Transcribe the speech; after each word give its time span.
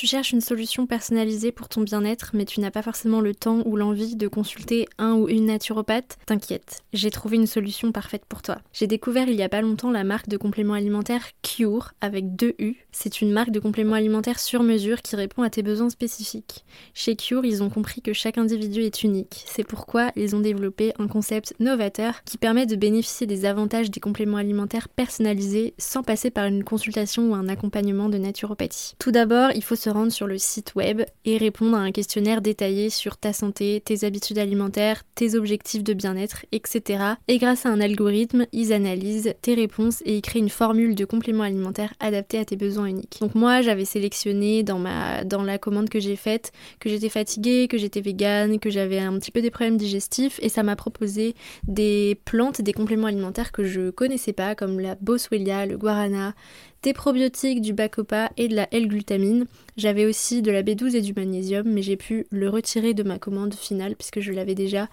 Tu 0.00 0.06
cherches 0.06 0.32
une 0.32 0.40
solution 0.40 0.86
personnalisée 0.86 1.52
pour 1.52 1.68
ton 1.68 1.82
bien-être, 1.82 2.30
mais 2.32 2.46
tu 2.46 2.60
n'as 2.60 2.70
pas 2.70 2.80
forcément 2.80 3.20
le 3.20 3.34
temps 3.34 3.60
ou 3.66 3.76
l'envie 3.76 4.16
de 4.16 4.28
consulter 4.28 4.88
un 4.96 5.12
ou 5.12 5.28
une 5.28 5.44
naturopathe 5.44 6.16
T'inquiète, 6.24 6.80
j'ai 6.94 7.10
trouvé 7.10 7.36
une 7.36 7.46
solution 7.46 7.92
parfaite 7.92 8.24
pour 8.26 8.40
toi. 8.40 8.62
J'ai 8.72 8.86
découvert 8.86 9.28
il 9.28 9.34
y 9.34 9.42
a 9.42 9.50
pas 9.50 9.60
longtemps 9.60 9.90
la 9.90 10.02
marque 10.02 10.30
de 10.30 10.38
compléments 10.38 10.72
alimentaires 10.72 11.26
Cure 11.42 11.92
avec 12.00 12.34
deux 12.34 12.54
U. 12.58 12.76
C'est 12.92 13.20
une 13.20 13.30
marque 13.30 13.50
de 13.50 13.60
compléments 13.60 13.94
alimentaires 13.94 14.38
sur 14.38 14.62
mesure 14.62 15.02
qui 15.02 15.16
répond 15.16 15.42
à 15.42 15.50
tes 15.50 15.62
besoins 15.62 15.90
spécifiques. 15.90 16.64
Chez 16.94 17.14
Cure, 17.14 17.44
ils 17.44 17.62
ont 17.62 17.68
compris 17.68 18.00
que 18.00 18.14
chaque 18.14 18.38
individu 18.38 18.80
est 18.80 19.02
unique. 19.02 19.44
C'est 19.48 19.64
pourquoi 19.64 20.12
ils 20.16 20.34
ont 20.34 20.40
développé 20.40 20.94
un 20.98 21.08
concept 21.08 21.52
novateur 21.60 22.24
qui 22.24 22.38
permet 22.38 22.64
de 22.64 22.74
bénéficier 22.74 23.26
des 23.26 23.44
avantages 23.44 23.90
des 23.90 24.00
compléments 24.00 24.38
alimentaires 24.38 24.88
personnalisés 24.88 25.74
sans 25.76 26.02
passer 26.02 26.30
par 26.30 26.46
une 26.46 26.64
consultation 26.64 27.30
ou 27.30 27.34
un 27.34 27.50
accompagnement 27.50 28.08
de 28.08 28.16
naturopathie. 28.16 28.94
Tout 28.98 29.10
d'abord, 29.10 29.50
il 29.54 29.62
faut 29.62 29.76
se 29.76 29.89
rendre 29.90 30.12
sur 30.12 30.26
le 30.26 30.38
site 30.38 30.74
web 30.74 31.02
et 31.24 31.36
répondre 31.36 31.76
à 31.76 31.80
un 31.80 31.92
questionnaire 31.92 32.40
détaillé 32.40 32.90
sur 32.90 33.16
ta 33.16 33.32
santé, 33.32 33.82
tes 33.84 34.04
habitudes 34.04 34.38
alimentaires, 34.38 35.02
tes 35.14 35.34
objectifs 35.34 35.84
de 35.84 35.94
bien-être, 35.94 36.46
etc. 36.52 37.04
Et 37.28 37.38
grâce 37.38 37.66
à 37.66 37.70
un 37.70 37.80
algorithme, 37.80 38.46
ils 38.52 38.72
analysent 38.72 39.34
tes 39.42 39.54
réponses 39.54 40.02
et 40.04 40.16
ils 40.16 40.22
créent 40.22 40.38
une 40.38 40.48
formule 40.48 40.94
de 40.94 41.04
complément 41.04 41.42
alimentaire 41.42 41.94
adaptée 42.00 42.38
à 42.38 42.44
tes 42.44 42.56
besoins 42.56 42.86
uniques. 42.86 43.18
Donc 43.20 43.34
moi, 43.34 43.62
j'avais 43.62 43.84
sélectionné 43.84 44.62
dans 44.62 44.78
ma 44.78 45.24
dans 45.24 45.42
la 45.42 45.58
commande 45.58 45.88
que 45.88 46.00
j'ai 46.00 46.16
faite 46.16 46.52
que 46.78 46.88
j'étais 46.88 47.08
fatiguée, 47.08 47.68
que 47.68 47.78
j'étais 47.78 48.00
végane, 48.00 48.58
que 48.58 48.70
j'avais 48.70 48.98
un 48.98 49.18
petit 49.18 49.30
peu 49.30 49.42
des 49.42 49.50
problèmes 49.50 49.76
digestifs 49.76 50.38
et 50.42 50.48
ça 50.48 50.62
m'a 50.62 50.76
proposé 50.76 51.34
des 51.66 52.20
plantes, 52.24 52.60
des 52.60 52.72
compléments 52.72 53.06
alimentaires 53.06 53.52
que 53.52 53.64
je 53.64 53.90
connaissais 53.90 54.32
pas 54.32 54.54
comme 54.54 54.80
la 54.80 54.94
boswellia, 54.96 55.66
le 55.66 55.76
guarana, 55.76 56.34
des 56.82 56.92
probiotiques, 56.92 57.60
du 57.60 57.72
bacopa 57.72 58.30
et 58.36 58.48
de 58.48 58.56
la 58.56 58.68
L-glutamine. 58.72 59.46
J'avais 59.76 60.06
aussi 60.06 60.42
de 60.42 60.50
la 60.50 60.62
B12 60.62 60.96
et 60.96 61.00
du 61.00 61.12
magnésium, 61.14 61.66
mais 61.66 61.82
j'ai 61.82 61.96
pu 61.96 62.26
le 62.30 62.48
retirer 62.48 62.94
de 62.94 63.02
ma 63.02 63.18
commande 63.18 63.54
finale 63.54 63.96
puisque 63.96 64.20
je 64.20 64.32
l'avais 64.32 64.54
déjà 64.54 64.88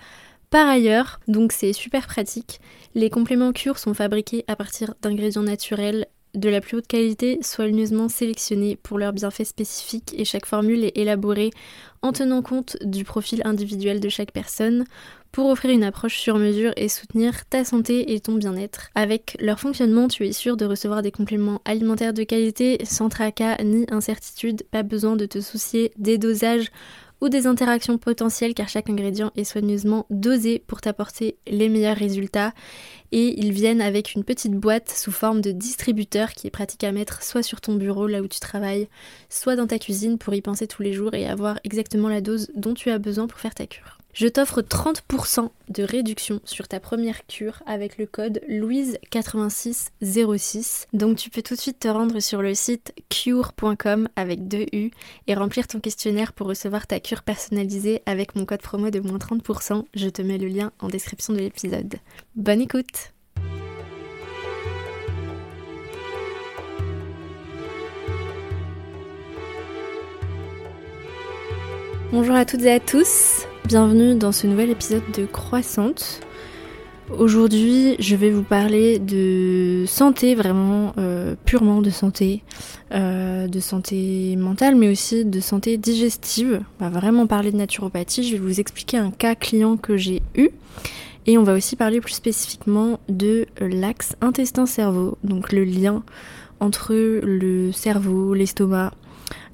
par 0.50 0.68
ailleurs, 0.68 1.20
donc 1.28 1.52
c'est 1.52 1.74
super 1.74 2.08
pratique, 2.08 2.62
les 2.96 3.10
compléments 3.10 3.52
cure 3.52 3.78
sont 3.78 3.94
fabriqués 3.94 4.46
à 4.48 4.56
partir 4.56 4.94
d'ingrédients 5.02 5.44
naturels 5.44 6.06
de 6.36 6.50
la 6.50 6.62
plus 6.62 6.78
haute 6.78 6.88
qualité, 6.88 7.40
soigneusement 7.42 8.08
sélectionnés 8.08 8.78
pour 8.78 8.98
leurs 8.98 9.12
bienfaits 9.12 9.44
spécifiques 9.44 10.14
et 10.18 10.24
chaque 10.24 10.46
formule 10.46 10.86
est 10.86 10.98
élaborée 10.98 11.52
en 12.02 12.14
tenant 12.14 12.42
compte 12.42 12.78
du 12.82 13.04
profil 13.04 13.42
individuel 13.44 14.00
de 14.00 14.08
chaque 14.08 14.32
personne 14.32 14.86
pour 15.38 15.52
offrir 15.52 15.70
une 15.70 15.84
approche 15.84 16.18
sur 16.18 16.40
mesure 16.40 16.74
et 16.78 16.90
soutenir 16.90 17.46
ta 17.46 17.64
santé 17.64 18.16
et 18.16 18.20
ton 18.20 18.34
bien-être. 18.34 18.90
Avec 18.96 19.38
leur 19.40 19.60
fonctionnement, 19.60 20.08
tu 20.08 20.26
es 20.26 20.32
sûr 20.32 20.58
de 20.58 20.66
recevoir 20.66 21.04
des 21.04 21.12
compléments 21.12 21.62
alimentaires 21.64 22.16
de 22.16 22.24
qualité 22.24 22.80
sans 22.86 23.08
tracas 23.08 23.56
ni 23.64 23.86
incertitude, 23.92 24.64
pas 24.72 24.82
besoin 24.82 25.16
de 25.16 25.28
te 25.28 25.40
soucier 25.40 25.92
des 25.96 26.18
dosages 26.18 26.72
ou 27.22 27.30
des 27.30 27.46
interactions 27.46 28.00
potentielles 28.00 28.56
car 28.56 28.68
chaque 28.68 28.90
ingrédient 28.90 29.32
est 29.36 29.44
soigneusement 29.44 30.08
dosé 30.10 30.58
pour 30.66 30.82
t'apporter 30.82 31.38
les 31.46 31.70
meilleurs 31.70 31.98
résultats 31.98 32.52
et 33.12 33.40
ils 33.40 33.52
viennent 33.52 33.82
avec 33.82 34.16
une 34.16 34.24
petite 34.24 34.54
boîte 34.54 34.90
sous 34.90 35.12
forme 35.12 35.42
de 35.42 35.52
distributeur 35.52 36.32
qui 36.32 36.48
est 36.48 36.52
pratique 36.52 36.84
à 36.84 36.92
mettre 36.92 37.22
soit 37.22 37.44
sur 37.44 37.62
ton 37.62 37.76
bureau 37.76 38.08
là 38.08 38.24
où 38.24 38.28
tu 38.28 38.40
travailles, 38.40 38.90
soit 39.30 39.56
dans 39.56 39.68
ta 39.68 39.78
cuisine 39.78 40.18
pour 40.18 40.34
y 40.34 40.42
penser 40.42 40.66
tous 40.66 40.82
les 40.82 40.94
jours 40.94 41.14
et 41.14 41.28
avoir 41.28 41.60
exactement 41.64 42.10
la 42.10 42.22
dose 42.22 42.50
dont 42.56 42.74
tu 42.74 42.90
as 42.90 42.98
besoin 42.98 43.28
pour 43.28 43.40
faire 43.40 43.54
ta 43.54 43.68
cure. 43.68 43.97
Je 44.18 44.28
t'offre 44.28 44.62
30% 44.64 45.50
de 45.70 45.84
réduction 45.84 46.42
sur 46.44 46.68
ta 46.68 46.80
première 46.80 47.28
cure 47.28 47.62
avec 47.68 48.00
le 48.00 48.08
code 48.08 48.42
Louise8606. 48.50 50.88
Donc 50.92 51.18
tu 51.18 51.30
peux 51.30 51.44
tout 51.44 51.54
de 51.54 51.60
suite 51.60 51.78
te 51.78 51.88
rendre 51.88 52.20
sur 52.20 52.42
le 52.42 52.56
site 52.56 52.96
cure.com 53.10 54.10
avec 54.16 54.48
deux 54.48 54.66
U 54.74 54.90
et 55.28 55.36
remplir 55.36 55.68
ton 55.68 55.80
questionnaire 55.80 56.34
pour 56.34 56.48
recevoir 56.48 56.88
ta 56.88 57.00
cure 57.00 57.22
personnalisée 57.22 58.02
avec 58.08 58.36
mon 58.36 58.46
code 58.46 58.64
promo 58.64 58.90
de 58.90 59.02
moins 59.02 59.20
30%. 59.20 59.86
Je 59.94 60.10
te 60.10 60.24
mets 60.24 60.40
le 60.40 60.48
lien 60.48 60.72
en 60.80 60.88
description 60.88 61.34
de 61.34 61.40
l'épisode. 61.40 61.98
Bonne 62.36 62.62
écoute 62.62 63.14
Bonjour 72.12 72.36
à 72.36 72.46
toutes 72.46 72.64
et 72.64 72.72
à 72.72 72.80
tous, 72.80 73.46
bienvenue 73.68 74.16
dans 74.16 74.32
ce 74.32 74.48
nouvel 74.48 74.70
épisode 74.70 75.04
de 75.14 75.26
Croissante. 75.26 76.22
Aujourd'hui, 77.10 77.98
je 78.00 78.16
vais 78.16 78.30
vous 78.30 78.44
parler 78.44 78.98
de 78.98 79.84
santé, 79.86 80.36
vraiment 80.36 80.94
euh, 80.98 81.36
purement 81.44 81.82
de 81.82 81.90
santé, 81.90 82.44
euh, 82.94 83.50
de 83.50 83.60
santé 83.60 84.38
mentale, 84.38 84.78
mais 84.78 84.90
aussi 84.90 85.26
de 85.26 85.42
santé 85.42 85.76
digestive. 85.78 86.62
On 86.80 86.88
va 86.88 86.98
vraiment 86.98 87.28
parler 87.28 87.52
de 87.52 87.58
naturopathie. 87.58 88.24
Je 88.24 88.38
vais 88.38 88.42
vous 88.42 88.62
expliquer 88.62 89.00
un 89.00 89.12
cas 89.12 89.36
client 89.36 89.76
que 89.76 89.98
j'ai 89.98 90.22
eu. 90.36 90.50
Et 91.26 91.38
on 91.38 91.44
va 91.44 91.54
aussi 91.54 91.76
parler 91.76 92.00
plus 92.00 92.14
spécifiquement 92.14 93.02
de 93.10 93.48
l'axe 93.60 94.16
intestin-cerveau, 94.22 95.18
donc 95.26 95.52
le 95.52 95.66
lien 95.66 96.04
entre 96.62 96.94
le 96.96 97.74
cerveau, 97.74 98.34
l'estomac, 98.34 98.94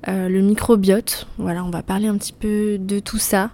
euh, 0.07 0.30
le 0.30 0.41
microbiote. 0.41 1.28
Voilà, 1.40 1.63
on 1.63 1.69
va 1.69 1.81
parler 1.81 2.07
un 2.07 2.18
petit 2.18 2.34
peu 2.34 2.78
de 2.78 3.00
tout 3.00 3.18
ça. 3.18 3.50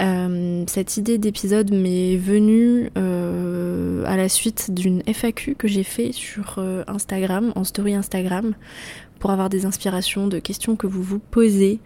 Euh, 0.00 0.64
cette 0.66 0.96
idée 0.96 1.18
d'épisode 1.18 1.72
m'est 1.72 2.16
venue 2.16 2.90
euh, 2.96 4.04
à 4.06 4.16
la 4.16 4.28
suite 4.28 4.72
d'une 4.72 5.02
FAQ 5.06 5.54
que 5.54 5.68
j'ai 5.68 5.82
fait 5.82 6.12
sur 6.12 6.58
Instagram, 6.86 7.52
en 7.56 7.64
story 7.64 7.94
Instagram, 7.94 8.54
pour 9.18 9.30
avoir 9.30 9.48
des 9.48 9.66
inspirations 9.66 10.26
de 10.26 10.38
questions 10.38 10.76
que 10.76 10.86
vous 10.86 11.02
vous 11.02 11.18
posez, 11.18 11.80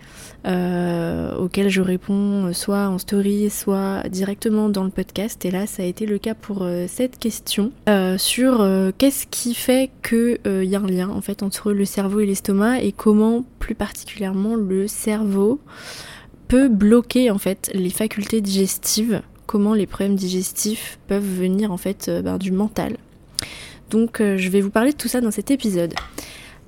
euh, 0.46 1.34
auxquelles 1.36 1.68
je 1.68 1.80
réponds 1.80 2.52
soit 2.52 2.88
en 2.88 2.98
story, 2.98 3.50
soit 3.50 4.02
directement 4.08 4.68
dans 4.68 4.84
le 4.84 4.90
podcast. 4.90 5.44
Et 5.44 5.50
là, 5.50 5.66
ça 5.66 5.82
a 5.82 5.86
été 5.86 6.06
le 6.06 6.18
cas 6.18 6.34
pour 6.34 6.62
euh, 6.62 6.86
cette 6.88 7.18
question 7.18 7.72
euh, 7.88 8.18
sur 8.18 8.66
qu'est-ce 8.98 9.26
qui 9.26 9.54
fait 9.54 9.90
qu'il 10.02 10.64
y 10.64 10.76
a 10.76 10.80
un 10.80 10.86
lien 10.86 11.08
en 11.08 11.20
fait 11.20 11.42
entre 11.42 11.72
le 11.72 11.84
cerveau 11.84 12.20
et 12.20 12.26
l'estomac 12.26 12.80
et 12.80 12.92
comment 12.92 13.44
plus 13.58 13.74
particulièrement 13.74 14.54
le 14.54 14.86
cerveau 14.88 15.60
bloquer 16.56 17.30
en 17.30 17.38
fait 17.38 17.70
les 17.74 17.90
facultés 17.90 18.40
digestives, 18.40 19.22
comment 19.46 19.74
les 19.74 19.86
problèmes 19.86 20.16
digestifs 20.16 20.98
peuvent 21.08 21.22
venir 21.22 21.72
en 21.72 21.76
fait 21.76 22.10
ben, 22.22 22.38
du 22.38 22.52
mental. 22.52 22.96
Donc 23.90 24.18
je 24.20 24.48
vais 24.48 24.60
vous 24.60 24.70
parler 24.70 24.92
de 24.92 24.96
tout 24.96 25.08
ça 25.08 25.20
dans 25.20 25.30
cet 25.30 25.50
épisode. 25.50 25.94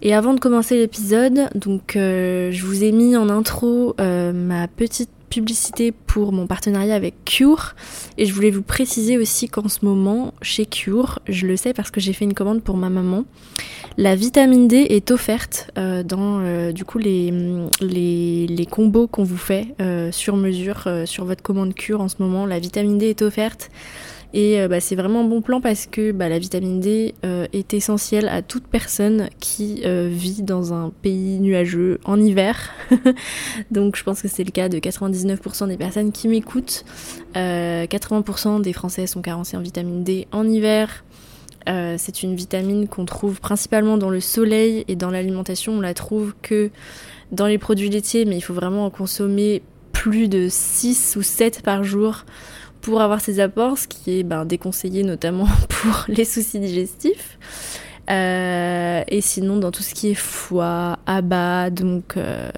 Et 0.03 0.13
avant 0.13 0.35
de 0.35 0.41
commencer 0.41 0.77
l'épisode, 0.77 1.49
donc 1.55 1.97
euh, 1.97 2.51
je 2.53 2.67
vous 2.67 2.85
ai 2.85 2.93
mis 2.93 3.17
en 3.17 3.31
intro 3.31 3.95
euh, 4.01 4.35
ma 4.35 4.69
petite 4.69 5.09
publicité 5.35 5.93
pour 5.93 6.33
mon 6.33 6.47
partenariat 6.47 6.95
avec 6.95 7.25
Cure 7.25 7.75
et 8.19 8.27
je 8.27 8.33
voulais 8.33 8.51
vous 8.51 8.63
préciser 8.63 9.19
aussi 9.19 9.49
qu'en 9.49 9.69
ce 9.69 9.85
moment 9.85 10.35
chez 10.43 10.67
Cure, 10.67 11.19
je 11.29 11.47
le 11.47 11.57
sais 11.57 11.73
parce 11.73 11.91
que 11.91 12.01
j'ai 12.01 12.13
fait 12.13 12.25
une 12.25 12.35
commande 12.35 12.63
pour 12.63 12.77
ma 12.77 12.89
maman, 12.89 13.25
la 13.97 14.15
vitamine 14.15 14.69
D 14.69 14.87
est 14.91 15.11
offerte 15.11 15.71
euh, 15.79 16.03
dans 16.03 16.73
du 16.73 16.85
coup 16.85 16.99
les, 16.99 17.33
les, 17.81 18.47
les 18.47 18.67
combos 18.67 19.07
qu'on 19.07 19.25
vous 19.25 19.37
fait 19.37 19.75
sur 20.13 20.37
mesure 20.37 20.89
sur 21.05 21.25
votre 21.25 21.43
commande 21.43 21.75
Cure 21.75 22.01
en 22.01 22.09
ce 22.09 22.17
moment. 22.19 22.47
La 22.47 22.59
vitamine 22.59 22.99
D 22.99 23.11
est 23.11 23.23
offerte 23.23 23.71
et 24.35 24.61
euh, 24.61 24.67
bah, 24.67 24.81
c'est 24.81 24.97
vraiment 24.97 25.21
un 25.21 25.29
bon 25.29 25.41
plan 25.41 25.61
parce 25.61 25.87
que 25.87 26.11
bah, 26.11 26.29
la 26.29 26.41
vitamine 26.41 26.81
D 26.81 27.15
euh, 27.25 27.47
est 27.53 27.73
essentielle 27.73 28.27
à 28.27 28.43
toute 28.43 28.67
personne 28.67 29.29
qui 29.39 29.83
euh, 29.85 30.09
vit 30.11 30.43
dans 30.43 30.75
un 30.75 30.91
pays 30.91 31.39
nuageux 31.39 32.01
en 32.05 32.21
hiver. 32.21 32.71
Donc 33.71 33.95
je 33.95 34.03
pense 34.03 34.21
que 34.21 34.27
c'est 34.27 34.43
le 34.43 34.51
cas 34.51 34.69
de 34.69 34.79
99% 34.79 35.69
des 35.69 35.77
personnes 35.77 36.11
qui 36.11 36.27
m'écoutent. 36.27 36.85
80% 37.37 38.61
des 38.61 38.73
Français 38.73 39.07
sont 39.07 39.23
carencés 39.23 39.57
en 39.57 39.61
vitamine 39.61 40.03
D 40.03 40.27
en 40.33 40.47
hiver. 40.49 41.05
c'est 41.67 42.23
une 42.23 42.35
vitamine 42.35 42.87
qu'on 42.89 43.05
trouve 43.05 43.41
principalement 43.41 43.99
dans 43.99 44.11
le 44.11 44.21
soleil 44.21 44.85
et 44.89 44.97
dans 44.97 45.11
l'alimentation. 45.11 45.75
On 45.75 45.81
la 45.81 45.95
trouve 45.95 46.35
que 46.43 46.71
dans 47.33 47.47
les 47.47 47.59
produits 47.59 47.89
laitiers, 47.89 48.25
mais 48.25 48.37
il 48.37 48.41
faut 48.41 48.55
vraiment 48.55 48.85
en 48.85 48.91
consommer 48.91 49.63
plus 49.93 50.29
de 50.29 50.49
6 50.49 51.17
ou 51.17 51.23
7 51.23 51.63
par 51.63 51.83
jour 51.85 52.25
pour 52.85 53.01
avoir 53.01 53.21
ces 53.23 53.41
apports, 53.41 53.79
ce 53.79 53.89
qui 53.89 54.19
est 54.19 54.23
ben, 54.23 54.45
déconseillé 54.45 55.03
notamment 55.05 55.49
pour 55.69 56.05
les 56.09 56.25
soucis 56.25 56.61
digestifs. 56.61 57.39
Euh, 58.11 59.03
et 59.09 59.23
sinon, 59.23 59.57
dans 59.57 59.71
tout 59.71 59.83
ce 59.83 59.95
qui 59.95 60.11
est 60.11 60.15
foie, 60.15 60.99
abat, 61.07 61.71
donc 61.71 62.19
euh, 62.19 62.51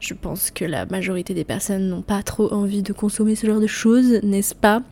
je 0.00 0.14
pense 0.14 0.50
que 0.50 0.64
la 0.64 0.86
majorité 0.86 1.34
des 1.34 1.44
personnes 1.44 1.88
n'ont 1.90 2.00
pas 2.00 2.22
trop 2.22 2.50
envie 2.54 2.82
de 2.82 2.94
consommer 2.94 3.34
ce 3.34 3.46
genre 3.46 3.60
de 3.60 3.66
choses, 3.66 4.20
n'est-ce 4.22 4.54
pas? 4.54 4.82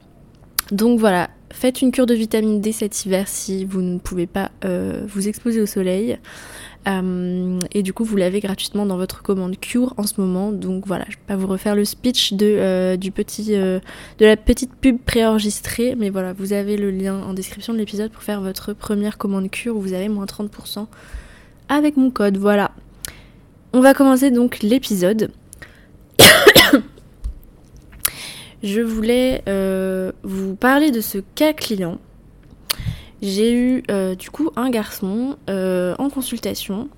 Donc 0.71 1.01
voilà, 1.01 1.31
faites 1.51 1.81
une 1.81 1.91
cure 1.91 2.05
de 2.05 2.13
vitamine 2.13 2.61
D 2.61 2.73
cet 2.73 3.07
hiver 3.07 3.27
si 3.27 3.65
vous 3.65 3.81
ne 3.81 3.99
pouvez 3.99 4.27
pas 4.27 4.51
euh, 4.67 5.07
vous 5.09 5.29
exposer 5.29 5.63
au 5.63 5.67
soleil. 5.67 6.19
Euh, 6.87 7.59
et 7.73 7.83
du 7.83 7.93
coup, 7.93 8.05
vous 8.05 8.17
l'avez 8.17 8.41
gratuitement 8.41 8.87
dans 8.87 8.97
votre 8.97 9.23
commande 9.23 9.59
Cure 9.59 9.95
en 9.97 10.05
ce 10.05 10.21
moment. 10.21 10.53
Donc 10.53 10.87
voilà, 10.87 11.05
je 11.09 11.17
vais 11.17 11.23
pas 11.27 11.37
vous 11.37 11.47
refaire 11.47 11.75
le 11.75 11.85
speech 11.85 12.35
de, 12.35 12.47
euh, 12.47 12.97
du 12.97 13.11
petit, 13.11 13.55
euh, 13.55 13.81
de 14.19 14.27
la 14.27 14.37
petite 14.37 14.73
pub 14.75 14.99
préenregistrée. 14.99 15.95
Mais 15.97 16.11
voilà, 16.11 16.33
vous 16.33 16.53
avez 16.53 16.77
le 16.77 16.91
lien 16.91 17.21
en 17.23 17.35
description 17.35 17.73
de 17.73 17.79
l'épisode 17.79 18.11
pour 18.11 18.23
faire 18.23 18.41
votre 18.41 18.73
première 18.73 19.19
commande 19.19 19.51
Cure 19.51 19.77
où 19.77 19.81
vous 19.81 19.93
avez 19.93 20.09
moins 20.09 20.27
30% 20.27 20.87
avec 21.69 21.97
mon 21.97 22.11
code. 22.11 22.39
Voilà. 22.39 22.71
on 23.73 23.81
va 23.81 23.95
commencer 23.95 24.31
donc 24.31 24.61
l'épisode. 24.63 25.31
Je 28.63 28.81
voulais 28.81 29.43
vous 30.23 30.55
parler 30.57 30.91
de 30.91 31.01
ce 31.01 31.19
cas 31.35 31.53
client. 31.53 31.99
J'ai 33.23 33.53
eu 33.53 33.83
euh, 33.91 34.15
du 34.15 34.31
coup 34.31 34.51
un 34.57 34.71
garçon 34.71 35.37
euh, 35.51 35.95
en 35.99 36.11
consultation 36.11 36.89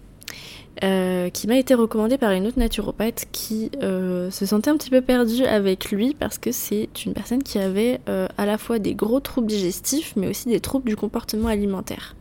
qui 1.33 1.47
m'a 1.47 1.59
été 1.59 1.75
recommandé 1.75 2.17
par 2.17 2.31
une 2.31 2.47
autre 2.47 2.59
naturopathe 2.59 3.27
qui 3.33 3.71
se 3.83 4.47
sentait 4.47 4.71
un 4.71 4.79
petit 4.79 4.89
peu 4.89 5.03
perdue 5.03 5.45
avec 5.45 5.91
lui 5.91 6.15
parce 6.19 6.39
que 6.39 6.53
c'est 6.53 6.89
une 7.05 7.13
personne 7.13 7.43
qui 7.43 7.59
avait 7.59 8.01
à 8.07 8.47
la 8.47 8.57
fois 8.57 8.79
des 8.79 8.95
gros 8.95 9.21
troubles 9.21 9.49
digestifs 9.49 10.15
mais 10.17 10.27
aussi 10.27 10.49
des 10.49 10.61
troubles 10.61 10.89
du 10.89 10.97
comportement 10.97 11.49
alimentaire. 11.49 12.15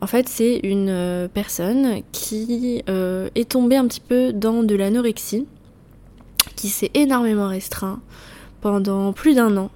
En 0.00 0.06
fait, 0.06 0.28
c'est 0.28 0.60
une 0.62 0.90
euh, 0.90 1.28
personne 1.28 2.02
qui 2.12 2.84
euh, 2.88 3.30
est 3.34 3.50
tombée 3.50 3.76
un 3.76 3.86
petit 3.86 4.00
peu 4.00 4.32
dans 4.32 4.62
de 4.62 4.74
l'anorexie, 4.76 5.46
qui 6.54 6.68
s'est 6.68 6.90
énormément 6.94 7.48
restreint 7.48 8.00
pendant 8.60 9.12
plus 9.12 9.34
d'un 9.34 9.56
an, 9.56 9.70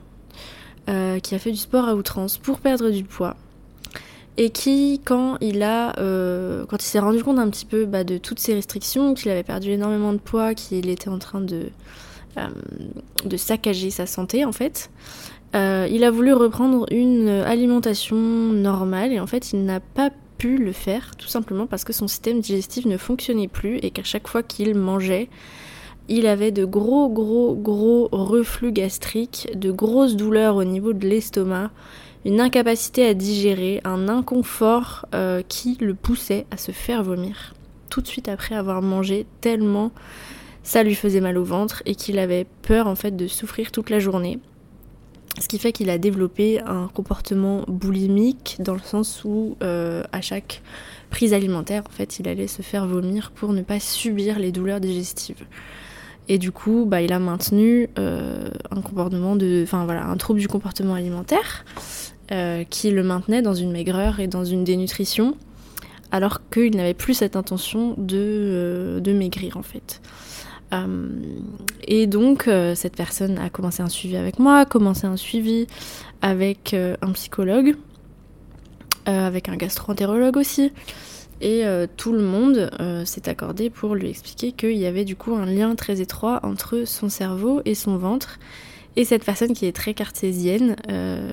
euh, 0.88 1.18
qui 1.18 1.34
a 1.34 1.38
fait 1.38 1.52
du 1.52 1.58
sport 1.58 1.88
à 1.88 1.94
outrance 1.94 2.38
pour 2.38 2.60
perdre 2.60 2.90
du 2.90 3.04
poids, 3.04 3.36
et 4.36 4.50
qui, 4.50 5.00
quand 5.04 5.36
il 5.40 5.62
a, 5.62 5.92
quand 5.94 6.82
il 6.82 6.86
s'est 6.86 6.98
rendu 6.98 7.22
compte 7.22 7.38
un 7.38 7.50
petit 7.50 7.66
peu 7.66 7.84
bah, 7.84 8.02
de 8.02 8.16
toutes 8.16 8.38
ces 8.38 8.54
restrictions, 8.54 9.14
qu'il 9.14 9.30
avait 9.30 9.42
perdu 9.42 9.70
énormément 9.70 10.12
de 10.12 10.18
poids, 10.18 10.54
qu'il 10.54 10.88
était 10.88 11.10
en 11.10 11.18
train 11.18 11.40
de, 11.42 11.66
de 13.24 13.36
saccager 13.36 13.90
sa 13.90 14.06
santé 14.06 14.44
en 14.44 14.52
fait, 14.52 14.90
euh, 15.54 15.86
il 15.90 16.02
a 16.04 16.10
voulu 16.10 16.32
reprendre 16.32 16.86
une 16.90 17.28
alimentation 17.28 18.16
normale 18.16 19.12
et 19.12 19.20
en 19.20 19.26
fait 19.26 19.52
il 19.52 19.64
n'a 19.64 19.80
pas 19.80 20.10
pu 20.38 20.56
le 20.56 20.72
faire 20.72 21.14
tout 21.16 21.28
simplement 21.28 21.66
parce 21.66 21.84
que 21.84 21.92
son 21.92 22.08
système 22.08 22.40
digestif 22.40 22.86
ne 22.86 22.96
fonctionnait 22.96 23.48
plus 23.48 23.76
et 23.78 23.90
qu'à 23.90 24.02
chaque 24.02 24.28
fois 24.28 24.42
qu'il 24.42 24.74
mangeait, 24.74 25.28
il 26.08 26.26
avait 26.26 26.50
de 26.50 26.64
gros 26.64 27.08
gros 27.08 27.54
gros 27.54 28.08
reflux 28.12 28.72
gastriques, 28.72 29.48
de 29.54 29.70
grosses 29.70 30.16
douleurs 30.16 30.56
au 30.56 30.64
niveau 30.64 30.92
de 30.92 31.06
l'estomac, 31.06 31.70
une 32.24 32.40
incapacité 32.40 33.06
à 33.06 33.14
digérer, 33.14 33.80
un 33.84 34.08
inconfort 34.08 35.06
euh, 35.14 35.42
qui 35.46 35.76
le 35.80 35.94
poussait 35.94 36.46
à 36.50 36.56
se 36.56 36.72
faire 36.72 37.02
vomir 37.02 37.54
tout 37.90 38.00
de 38.00 38.06
suite 38.06 38.28
après 38.28 38.54
avoir 38.54 38.80
mangé 38.80 39.26
tellement 39.42 39.92
ça 40.62 40.82
lui 40.82 40.94
faisait 40.94 41.20
mal 41.20 41.38
au 41.38 41.44
ventre 41.44 41.82
et 41.86 41.94
qu'il 41.94 42.18
avait 42.18 42.46
peur 42.62 42.86
en 42.86 42.94
fait 42.94 43.16
de 43.16 43.26
souffrir 43.26 43.72
toute 43.72 43.90
la 43.90 43.98
journée. 43.98 44.38
Ce 45.40 45.48
qui 45.48 45.58
fait 45.58 45.72
qu'il 45.72 45.90
a 45.90 45.98
développé 45.98 46.60
un 46.60 46.88
comportement 46.92 47.64
boulimique 47.66 48.56
dans 48.60 48.74
le 48.74 48.80
sens 48.80 49.22
où 49.24 49.56
euh, 49.62 50.04
à 50.12 50.20
chaque 50.20 50.62
prise 51.10 51.32
alimentaire, 51.32 51.82
en 51.88 51.92
fait, 51.92 52.18
il 52.18 52.28
allait 52.28 52.46
se 52.46 52.62
faire 52.62 52.86
vomir 52.86 53.30
pour 53.30 53.52
ne 53.52 53.62
pas 53.62 53.80
subir 53.80 54.38
les 54.38 54.52
douleurs 54.52 54.80
digestives. 54.80 55.44
Et 56.28 56.38
du 56.38 56.52
coup, 56.52 56.84
bah, 56.86 57.02
il 57.02 57.12
a 57.12 57.18
maintenu 57.18 57.88
euh, 57.98 58.48
un 58.70 58.80
comportement 58.80 59.36
de, 59.36 59.62
enfin 59.64 59.84
voilà, 59.84 60.06
un 60.06 60.16
trouble 60.16 60.40
du 60.40 60.48
comportement 60.48 60.94
alimentaire 60.94 61.64
euh, 62.30 62.64
qui 62.64 62.90
le 62.90 63.02
maintenait 63.02 63.42
dans 63.42 63.54
une 63.54 63.72
maigreur 63.72 64.20
et 64.20 64.28
dans 64.28 64.44
une 64.44 64.64
dénutrition, 64.64 65.36
alors 66.10 66.40
qu'il 66.50 66.76
n'avait 66.76 66.94
plus 66.94 67.14
cette 67.14 67.36
intention 67.36 67.94
de, 67.98 69.00
de 69.02 69.12
maigrir 69.12 69.56
en 69.56 69.62
fait. 69.62 70.00
Euh, 70.72 71.08
et 71.86 72.06
donc, 72.06 72.48
euh, 72.48 72.74
cette 72.74 72.96
personne 72.96 73.38
a 73.38 73.50
commencé 73.50 73.82
un 73.82 73.88
suivi 73.88 74.16
avec 74.16 74.38
moi, 74.38 74.58
a 74.60 74.64
commencé 74.64 75.06
un 75.06 75.16
suivi 75.16 75.66
avec 76.22 76.74
euh, 76.74 76.96
un 77.02 77.12
psychologue, 77.12 77.76
avec 79.04 79.48
un 79.48 79.56
gastro-entérologue 79.56 80.36
aussi. 80.36 80.72
Et 81.42 81.64
tout 81.96 82.12
le 82.12 82.22
monde 82.22 82.70
s'est 83.04 83.28
accordé 83.28 83.68
pour 83.68 83.94
lui 83.96 84.08
expliquer 84.08 84.52
qu'il 84.52 84.76
y 84.76 84.86
avait 84.86 85.04
du 85.04 85.16
coup 85.16 85.34
un 85.34 85.44
lien 85.44 85.74
très 85.74 86.00
étroit 86.00 86.40
entre 86.44 86.84
son 86.86 87.08
cerveau 87.08 87.60
et 87.64 87.74
son 87.74 87.98
ventre. 87.98 88.38
Et 88.94 89.04
cette 89.04 89.24
personne 89.24 89.52
qui 89.52 89.66
est 89.66 89.72
très 89.72 89.92
cartésienne 89.92 90.76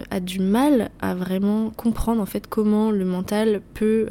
a 0.10 0.20
du 0.20 0.40
mal 0.40 0.90
à 1.00 1.14
vraiment 1.14 1.70
comprendre 1.70 2.22
en 2.22 2.26
fait 2.26 2.48
comment 2.48 2.90
le 2.90 3.06
mental 3.06 3.62
peut 3.76 4.08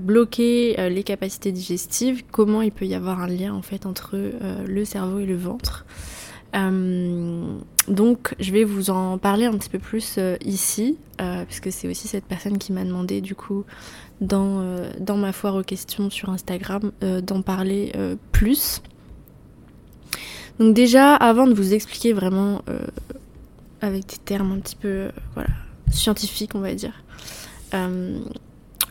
bloquer 0.00 0.78
euh, 0.78 0.88
les 0.88 1.02
capacités 1.02 1.52
digestives, 1.52 2.22
comment 2.30 2.62
il 2.62 2.72
peut 2.72 2.84
y 2.84 2.94
avoir 2.94 3.20
un 3.20 3.26
lien 3.26 3.54
en 3.54 3.62
fait 3.62 3.86
entre 3.86 4.10
euh, 4.14 4.66
le 4.66 4.84
cerveau 4.84 5.18
et 5.20 5.26
le 5.26 5.36
ventre. 5.36 5.86
Euh, 6.54 7.56
donc 7.88 8.34
je 8.38 8.52
vais 8.52 8.64
vous 8.64 8.90
en 8.90 9.18
parler 9.18 9.46
un 9.46 9.52
petit 9.52 9.70
peu 9.70 9.78
plus 9.78 10.18
ici, 10.44 10.98
puisque 11.46 11.72
c'est 11.72 11.88
aussi 11.88 12.08
cette 12.08 12.24
personne 12.24 12.58
qui 12.58 12.72
m'a 12.72 12.84
demandé 12.84 13.20
du 13.20 13.34
coup 13.34 13.64
dans, 14.20 14.64
dans 15.00 15.16
ma 15.16 15.32
foire 15.32 15.56
aux 15.56 15.62
questions 15.62 16.10
sur 16.10 16.28
Instagram 16.28 16.92
d'en 17.22 17.42
parler 17.42 17.92
plus. 18.30 18.82
Donc 20.58 20.74
déjà, 20.74 21.16
avant 21.16 21.46
de 21.46 21.54
vous 21.54 21.74
expliquer 21.74 22.12
vraiment 22.12 22.62
avec 23.80 24.06
des 24.06 24.18
termes 24.18 24.52
un 24.52 24.60
petit 24.60 24.76
peu 24.76 25.08
scientifiques, 25.90 26.54
on 26.54 26.60
va 26.60 26.74
dire, 26.74 27.02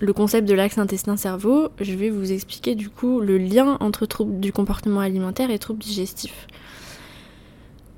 le 0.02 0.14
concept 0.14 0.48
de 0.48 0.56
l'axe 0.56 0.78
intestin-cerveau, 0.78 1.70
je 1.80 1.94
vais 1.94 2.10
vous 2.10 2.32
expliquer 2.32 2.76
du 2.76 2.90
coup 2.90 3.22
le 3.22 3.38
lien 3.38 3.78
entre 3.80 4.06
troubles 4.06 4.40
du 4.40 4.52
comportement 4.52 5.00
alimentaire 5.00 5.52
et 5.52 5.60
troubles 5.60 5.84
digestifs. 5.84 6.48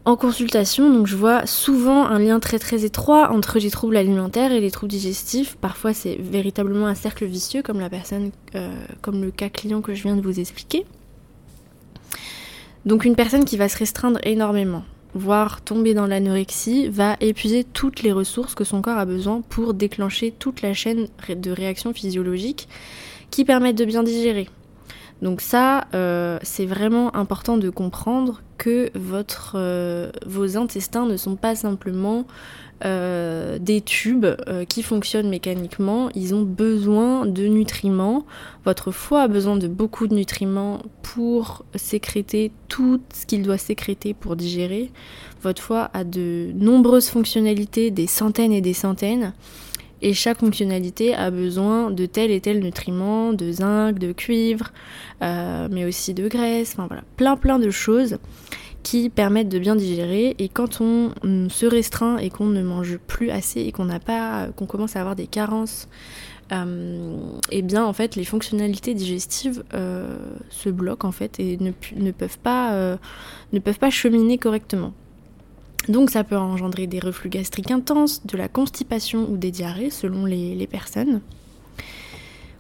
En 0.06 0.18
consultation, 0.18 0.94
donc 0.94 1.08
je 1.08 1.16
vois 1.16 1.46
souvent 1.46 2.06
un 2.06 2.20
lien 2.20 2.42
très 2.42 2.60
très 2.60 2.84
étroit 2.84 3.32
entre 3.32 3.58
les 3.58 3.72
troubles 3.72 3.96
alimentaires 3.96 4.52
et 4.52 4.60
les 4.60 4.70
troubles 4.70 4.92
digestifs. 4.92 5.56
Parfois 5.56 5.94
c'est 5.94 6.18
véritablement 6.20 6.88
un 6.88 6.96
cercle 6.96 7.24
vicieux 7.24 7.62
comme 7.62 7.80
la 7.80 7.90
personne, 7.90 8.32
euh, 8.56 8.70
comme 9.02 9.22
le 9.22 9.32
cas 9.32 9.48
client 9.48 9.82
que 9.82 9.94
je 9.94 10.04
viens 10.04 10.18
de 10.18 10.22
vous 10.22 10.42
expliquer. 10.42 10.86
Donc 12.86 13.06
une 13.06 13.16
personne 13.16 13.46
qui 13.46 13.56
va 13.56 13.70
se 13.70 13.78
restreindre 13.78 14.20
énormément, 14.24 14.84
voire 15.14 15.62
tomber 15.62 15.94
dans 15.94 16.06
l'anorexie, 16.06 16.90
va 16.90 17.16
épuiser 17.22 17.64
toutes 17.64 18.04
les 18.04 18.12
ressources 18.12 18.56
que 18.56 18.66
son 18.66 18.82
corps 18.82 18.98
a 18.98 19.06
besoin 19.06 19.40
pour 19.40 19.74
déclencher 19.74 20.34
toute 20.38 20.62
la 20.62 20.74
chaîne 20.74 21.08
de 21.30 21.52
réactions 21.52 21.94
physiologiques 21.94 22.68
qui 23.32 23.46
permettent 23.46 23.78
de 23.78 23.86
bien 23.86 24.04
digérer. 24.04 24.50
Donc 25.24 25.40
ça, 25.40 25.88
euh, 25.96 26.38
c'est 26.44 26.66
vraiment 26.66 27.16
important 27.16 27.58
de 27.58 27.70
comprendre 27.70 28.42
que 28.58 28.92
euh, 29.56 30.12
vos 30.26 30.58
intestins 30.58 31.06
ne 31.06 31.16
sont 31.16 31.38
pas 31.38 31.56
simplement 31.56 32.26
euh, 32.84 33.58
des 33.58 33.80
tubes 33.80 34.28
qui 34.68 34.84
fonctionnent 34.84 35.30
mécaniquement, 35.30 36.10
ils 36.14 36.36
ont 36.36 36.42
besoin 36.42 37.26
de 37.26 37.48
nutriments. 37.48 38.26
Votre 38.66 38.92
foie 38.92 39.22
a 39.22 39.28
besoin 39.30 39.56
de 39.56 39.70
beaucoup 39.70 40.08
de 40.08 40.14
nutriments 40.14 40.82
pour 41.02 41.64
sécréter 41.74 42.52
tout 42.68 43.00
ce 43.14 43.26
qu'il 43.26 43.44
doit 43.44 43.58
sécréter 43.58 44.14
pour 44.14 44.36
digérer. 44.36 44.92
Votre 45.42 45.62
foie 45.62 45.90
a 45.94 46.04
de 46.04 46.52
nombreuses 46.54 47.08
fonctionnalités, 47.08 47.92
des 47.92 48.08
centaines 48.08 48.52
et 48.52 48.62
des 48.62 48.74
centaines. 48.74 49.34
Et 50.04 50.14
chaque 50.14 50.40
fonctionnalité 50.40 51.16
a 51.16 51.32
besoin 51.32 51.90
de 51.90 52.06
tel 52.06 52.30
et 52.30 52.42
tel 52.42 52.60
nutriment, 52.60 53.34
de 53.34 53.52
zinc, 53.52 53.98
de 53.98 54.12
cuivre, 54.12 54.72
euh, 55.22 55.68
mais 55.72 55.86
aussi 55.86 56.14
de 56.14 56.28
graisse, 56.28 56.74
enfin 56.74 56.88
voilà, 56.88 57.04
plein 57.16 57.38
plein 57.38 57.58
de 57.58 57.70
choses 57.70 58.18
qui 58.84 59.10
permettent 59.10 59.48
de 59.48 59.60
bien 59.60 59.78
digérer. 59.78 60.36
Et 60.40 60.50
quand 60.50 60.82
on 60.82 61.14
se 61.50 61.66
restreint 61.66 62.18
et 62.18 62.30
qu'on 62.30 62.48
ne 62.48 62.62
mange 62.62 62.98
plus 63.08 63.30
assez 63.30 63.62
et 63.62 63.72
qu'on 63.72 63.86
n'a 63.86 64.00
pas 64.00 64.50
qu'on 64.56 64.66
commence 64.66 64.98
à 64.98 65.00
avoir 65.00 65.16
des 65.16 65.28
carences 65.28 65.88
euh, 66.52 67.18
et 67.52 67.60
eh 67.60 67.62
bien 67.62 67.86
en 67.86 67.94
fait 67.94 68.16
les 68.16 68.26
fonctionnalités 68.26 68.94
digestives 68.94 69.64
euh, 69.74 70.18
se 70.50 70.70
bloquent 70.70 71.08
en 71.08 71.12
fait 71.12 71.40
et 71.40 71.58
euh, 71.58 72.98
ne 73.54 73.60
peuvent 73.60 73.80
pas 73.80 73.90
cheminer 73.90 74.38
correctement 74.38 74.94
donc 75.90 76.10
ça 76.10 76.24
peut 76.24 76.38
engendrer 76.38 76.88
des 76.88 77.00
reflux 77.00 77.30
gastriques 77.30 77.72
intenses, 77.72 78.26
de 78.26 78.38
la 78.38 78.48
constipation 78.48 79.28
ou 79.30 79.38
des 79.38 79.52
diarrhées 79.52 79.90
selon 79.90 80.26
les 80.26 80.68
personnes. 80.68 81.22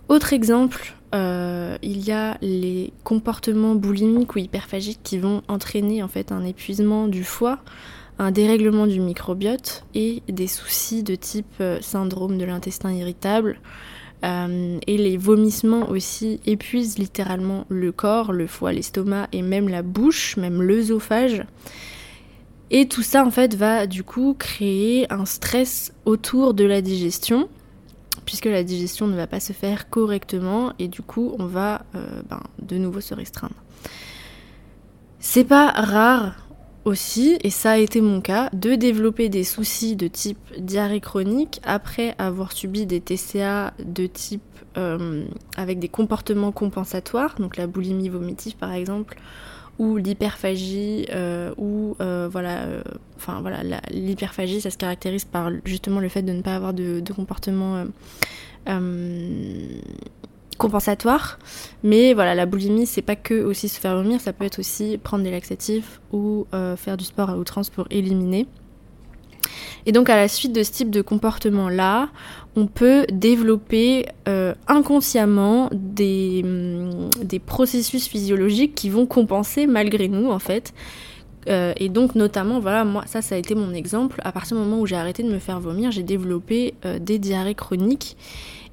Autre 0.09 0.33
exemple, 0.33 0.93
euh, 1.15 1.77
il 1.81 2.05
y 2.05 2.11
a 2.11 2.37
les 2.41 2.91
comportements 3.03 3.75
boulimiques 3.75 4.35
ou 4.35 4.39
hyperphagiques 4.39 4.99
qui 5.03 5.17
vont 5.17 5.43
entraîner 5.47 6.03
en 6.03 6.07
fait 6.07 6.31
un 6.31 6.43
épuisement 6.43 7.07
du 7.07 7.23
foie, 7.23 7.59
un 8.19 8.31
dérèglement 8.31 8.87
du 8.87 8.99
microbiote 8.99 9.85
et 9.93 10.21
des 10.27 10.47
soucis 10.47 11.03
de 11.03 11.15
type 11.15 11.45
euh, 11.61 11.79
syndrome 11.81 12.37
de 12.37 12.45
l'intestin 12.45 12.91
irritable. 12.91 13.59
Euh, 14.23 14.77
et 14.87 14.97
les 14.97 15.17
vomissements 15.17 15.89
aussi 15.89 16.39
épuisent 16.45 16.97
littéralement 16.97 17.65
le 17.69 17.91
corps, 17.91 18.31
le 18.31 18.47
foie, 18.47 18.71
l'estomac 18.71 19.27
et 19.33 19.41
même 19.41 19.67
la 19.67 19.81
bouche, 19.81 20.37
même 20.37 20.61
l'œsophage. 20.61 21.43
Et 22.75 22.87
tout 22.87 23.03
ça 23.03 23.23
en 23.23 23.29
fait 23.29 23.53
va 23.53 23.85
du 23.85 24.03
coup 24.03 24.35
créer 24.37 25.05
un 25.13 25.25
stress 25.25 25.93
autour 26.05 26.55
de 26.55 26.65
la 26.65 26.81
digestion 26.81 27.47
puisque 28.25 28.45
la 28.45 28.63
digestion 28.63 29.05
ne 29.07 29.15
va 29.15 29.27
pas 29.27 29.39
se 29.39 29.53
faire 29.53 29.91
correctement 29.91 30.73
et 30.79 30.87
du 30.87 31.03
coup 31.03 31.35
on 31.37 31.45
va 31.45 31.85
euh, 31.93 32.21
ben, 32.29 32.41
de 32.59 32.77
nouveau 32.77 32.99
se 32.99 33.13
restreindre. 33.13 33.53
C'est 35.19 35.43
pas 35.43 35.69
rare 35.69 36.47
aussi, 36.83 37.37
et 37.43 37.49
ça 37.49 37.71
a 37.71 37.77
été 37.77 38.01
mon 38.01 38.19
cas, 38.19 38.49
de 38.51 38.75
développer 38.75 39.29
des 39.29 39.45
soucis 39.45 39.95
de 39.95 40.07
type 40.07 40.37
diarrhée 40.57 40.99
chronique 40.99 41.61
après 41.63 42.13
avoir 42.17 42.51
subi 42.51 42.85
des 42.85 42.99
TCA 42.99 43.73
de 43.79 44.05
type 44.05 44.41
avec 45.55 45.77
des 45.77 45.87
comportements 45.87 46.51
compensatoires, 46.51 47.35
donc 47.37 47.57
la 47.57 47.67
boulimie 47.67 48.09
vomitive 48.09 48.55
par 48.55 48.73
exemple, 48.73 49.19
ou 49.79 49.97
l'hyperphagie, 49.97 51.07
ou 51.57 51.95
voilà, 51.99 52.65
enfin 53.15 53.41
voilà, 53.41 53.63
l'hyperphagie, 53.91 54.61
ça 54.61 54.69
se 54.69 54.77
caractérise 54.77 55.25
par 55.25 55.51
justement 55.65 55.99
le 55.99 56.09
fait 56.09 56.21
de 56.21 56.31
ne 56.31 56.41
pas 56.41 56.55
avoir 56.55 56.73
de, 56.73 57.01
comportement 57.13 57.85
compensatoire. 60.57 61.39
Mais 61.83 62.13
voilà, 62.13 62.35
la 62.35 62.45
boulimie, 62.45 62.85
c'est 62.85 63.01
pas 63.01 63.15
que 63.15 63.43
aussi 63.43 63.69
se 63.69 63.79
faire 63.79 63.95
vomir, 63.95 64.21
ça 64.21 64.33
peut 64.33 64.45
être 64.45 64.59
aussi 64.59 64.97
prendre 64.97 65.23
des 65.23 65.31
laxatifs 65.31 66.01
ou 66.11 66.47
euh, 66.53 66.75
faire 66.75 66.97
du 66.97 67.05
sport 67.05 67.29
à 67.29 67.37
outrance 67.37 67.69
pour 67.69 67.85
éliminer. 67.89 68.47
Et 69.85 69.91
donc 69.91 70.09
à 70.09 70.15
la 70.15 70.27
suite 70.27 70.53
de 70.53 70.63
ce 70.63 70.71
type 70.71 70.89
de 70.89 71.01
comportement-là, 71.01 72.09
on 72.55 72.67
peut 72.67 73.05
développer 73.11 74.05
euh, 74.27 74.53
inconsciemment 74.67 75.69
des, 75.73 76.41
hum, 76.43 77.09
des, 77.21 77.39
processus 77.39 78.07
physiologiques 78.07 78.75
qui 78.75 78.89
vont 78.89 79.05
compenser 79.05 79.67
malgré 79.67 80.07
nous 80.07 80.29
en 80.31 80.39
fait. 80.39 80.73
Euh, 81.49 81.73
et 81.75 81.89
donc 81.89 82.15
notamment, 82.15 82.59
voilà, 82.59 82.85
moi 82.85 83.03
ça 83.05 83.21
ça 83.21 83.35
a 83.35 83.37
été 83.37 83.55
mon 83.55 83.73
exemple. 83.73 84.21
À 84.23 84.31
partir 84.31 84.55
du 84.55 84.63
moment 84.63 84.79
où 84.79 84.85
j'ai 84.85 84.95
arrêté 84.95 85.23
de 85.23 85.29
me 85.29 85.39
faire 85.39 85.59
vomir, 85.59 85.91
j'ai 85.91 86.03
développé 86.03 86.75
des 87.01 87.19
diarrhées 87.19 87.55
chroniques. 87.55 88.15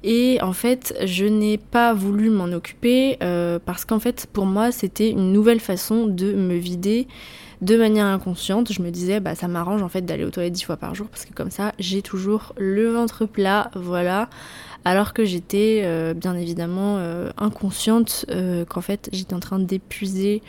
Et 0.03 0.39
en 0.41 0.53
fait, 0.53 0.95
je 1.05 1.25
n'ai 1.25 1.57
pas 1.57 1.93
voulu 1.93 2.29
m'en 2.29 2.45
occuper 2.45 3.17
euh, 3.21 3.59
parce 3.63 3.85
qu'en 3.85 3.99
fait, 3.99 4.27
pour 4.31 4.45
moi, 4.45 4.71
c'était 4.71 5.09
une 5.09 5.31
nouvelle 5.31 5.59
façon 5.59 6.07
de 6.07 6.33
me 6.33 6.55
vider 6.55 7.07
de 7.61 7.77
manière 7.77 8.05
inconsciente. 8.05 8.71
Je 8.71 8.81
me 8.81 8.89
disais, 8.89 9.19
bah 9.19 9.35
ça 9.35 9.47
m'arrange 9.47 9.81
en 9.81 9.89
fait 9.89 10.01
d'aller 10.01 10.23
aux 10.23 10.31
toilettes 10.31 10.53
dix 10.53 10.63
fois 10.63 10.77
par 10.77 10.95
jour 10.95 11.07
parce 11.07 11.25
que 11.25 11.33
comme 11.33 11.51
ça, 11.51 11.73
j'ai 11.79 12.01
toujours 12.01 12.53
le 12.57 12.91
ventre 12.91 13.25
plat, 13.25 13.71
voilà. 13.75 14.29
Alors 14.83 15.13
que 15.13 15.25
j'étais 15.25 15.81
euh, 15.83 16.15
bien 16.15 16.35
évidemment 16.35 16.97
euh, 16.97 17.29
inconsciente 17.37 18.25
qu'en 18.67 18.81
fait, 18.81 19.09
j'étais 19.13 19.35
en 19.35 19.39
train 19.39 19.59
d'épuiser 19.59 20.41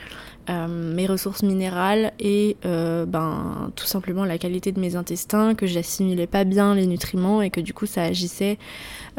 euh, 0.50 0.66
mes 0.66 1.06
ressources 1.06 1.44
minérales 1.44 2.12
et 2.18 2.56
euh, 2.64 3.06
ben, 3.06 3.70
tout 3.76 3.86
simplement 3.86 4.24
la 4.24 4.38
qualité 4.38 4.72
de 4.72 4.80
mes 4.80 4.96
intestins, 4.96 5.54
que 5.54 5.68
j'assimilais 5.68 6.26
pas 6.26 6.42
bien 6.42 6.74
les 6.74 6.88
nutriments 6.88 7.42
et 7.42 7.50
que 7.50 7.60
du 7.60 7.72
coup 7.72 7.86
ça 7.86 8.02
agissait 8.02 8.58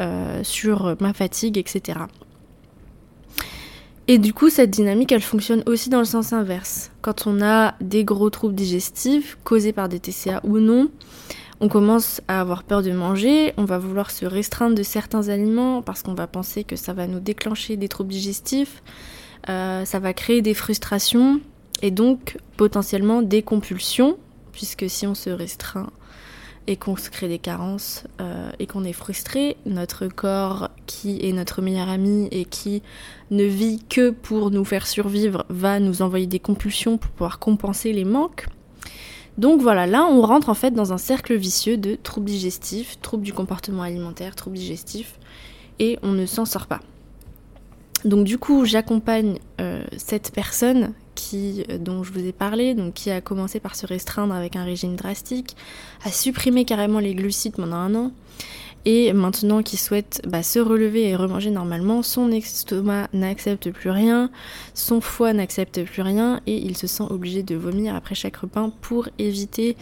euh, 0.00 0.44
sur 0.44 0.96
ma 1.00 1.14
fatigue, 1.14 1.56
etc. 1.56 2.00
Et 4.06 4.18
du 4.18 4.34
coup, 4.34 4.50
cette 4.50 4.70
dynamique, 4.70 5.12
elle 5.12 5.22
fonctionne 5.22 5.62
aussi 5.66 5.88
dans 5.88 5.98
le 5.98 6.04
sens 6.04 6.32
inverse. 6.32 6.90
Quand 7.00 7.26
on 7.26 7.40
a 7.40 7.74
des 7.80 8.04
gros 8.04 8.28
troubles 8.28 8.54
digestifs, 8.54 9.38
causés 9.44 9.72
par 9.72 9.88
des 9.88 9.98
TCA 9.98 10.40
ou 10.44 10.58
non, 10.58 10.90
on 11.60 11.68
commence 11.68 12.20
à 12.28 12.40
avoir 12.40 12.64
peur 12.64 12.82
de 12.82 12.90
manger, 12.90 13.54
on 13.56 13.64
va 13.64 13.78
vouloir 13.78 14.10
se 14.10 14.26
restreindre 14.26 14.74
de 14.74 14.82
certains 14.82 15.28
aliments 15.28 15.80
parce 15.80 16.02
qu'on 16.02 16.12
va 16.12 16.26
penser 16.26 16.64
que 16.64 16.76
ça 16.76 16.92
va 16.92 17.06
nous 17.06 17.20
déclencher 17.20 17.76
des 17.76 17.88
troubles 17.88 18.10
digestifs. 18.10 18.82
Euh, 19.48 19.86
ça 19.86 19.98
va 19.98 20.12
créer 20.12 20.42
des 20.42 20.54
frustrations 20.54 21.40
et 21.80 21.90
donc 21.90 22.36
potentiellement 22.58 23.22
des 23.22 23.42
compulsions, 23.42 24.18
puisque 24.52 24.90
si 24.90 25.06
on 25.06 25.14
se 25.14 25.30
restreint 25.30 25.90
et 26.66 26.76
qu'on 26.76 26.96
se 26.96 27.10
crée 27.10 27.28
des 27.28 27.38
carences 27.38 28.04
euh, 28.20 28.50
et 28.58 28.66
qu'on 28.66 28.84
est 28.84 28.92
frustré, 28.92 29.56
notre 29.64 30.08
corps 30.08 30.70
qui 30.86 31.26
est 31.26 31.32
notre 31.32 31.62
meilleur 31.62 31.88
ami 31.88 32.28
et 32.30 32.44
qui 32.44 32.82
ne 33.30 33.44
vit 33.44 33.82
que 33.88 34.10
pour 34.10 34.50
nous 34.50 34.64
faire 34.64 34.86
survivre 34.86 35.44
va 35.48 35.80
nous 35.80 36.02
envoyer 36.02 36.26
des 36.26 36.38
compulsions 36.38 36.98
pour 36.98 37.10
pouvoir 37.10 37.38
compenser 37.38 37.92
les 37.92 38.04
manques. 38.04 38.46
Donc 39.36 39.60
voilà, 39.60 39.86
là 39.86 40.04
on 40.04 40.22
rentre 40.22 40.48
en 40.48 40.54
fait 40.54 40.70
dans 40.70 40.92
un 40.92 40.98
cercle 40.98 41.34
vicieux 41.34 41.76
de 41.76 41.96
troubles 42.00 42.26
digestifs, 42.26 43.00
troubles 43.00 43.24
du 43.24 43.32
comportement 43.32 43.82
alimentaire, 43.82 44.36
troubles 44.36 44.56
digestifs, 44.56 45.18
et 45.80 45.98
on 46.02 46.12
ne 46.12 46.26
s'en 46.26 46.44
sort 46.44 46.66
pas. 46.66 46.80
Donc 48.04 48.24
du 48.24 48.38
coup, 48.38 48.64
j'accompagne 48.64 49.38
euh, 49.60 49.82
cette 49.96 50.30
personne 50.32 50.92
qui, 51.14 51.64
euh, 51.70 51.78
dont 51.78 52.04
je 52.04 52.12
vous 52.12 52.24
ai 52.24 52.32
parlé, 52.32 52.76
qui 52.94 53.10
a 53.10 53.20
commencé 53.20 53.60
par 53.60 53.76
se 53.76 53.86
restreindre 53.86 54.34
avec 54.34 54.56
un 54.56 54.64
régime 54.64 54.94
drastique, 54.94 55.56
a 56.04 56.10
supprimé 56.10 56.64
carrément 56.64 56.98
les 56.98 57.14
glucides 57.14 57.54
pendant 57.54 57.76
un 57.76 57.94
an, 57.94 58.12
et 58.84 59.12
maintenant 59.12 59.62
qui 59.62 59.76
souhaite 59.76 60.20
bah, 60.26 60.42
se 60.42 60.58
relever 60.58 61.08
et 61.08 61.16
remanger 61.16 61.50
normalement, 61.50 62.02
son 62.02 62.30
estomac 62.30 63.08
n'accepte 63.12 63.70
plus 63.70 63.90
rien, 63.90 64.30
son 64.74 65.00
foie 65.00 65.32
n'accepte 65.32 65.84
plus 65.84 66.02
rien, 66.02 66.40
et 66.46 66.56
il 66.56 66.76
se 66.76 66.86
sent 66.86 67.04
obligé 67.08 67.42
de 67.42 67.54
vomir 67.54 67.94
après 67.94 68.14
chaque 68.14 68.36
repas 68.36 68.70
pour 68.80 69.08
éviter 69.18 69.76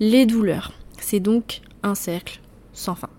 les 0.00 0.26
douleurs. 0.26 0.72
C'est 0.98 1.20
donc 1.20 1.60
un 1.82 1.94
cercle 1.94 2.40
sans 2.72 2.94
fin. 2.94 3.10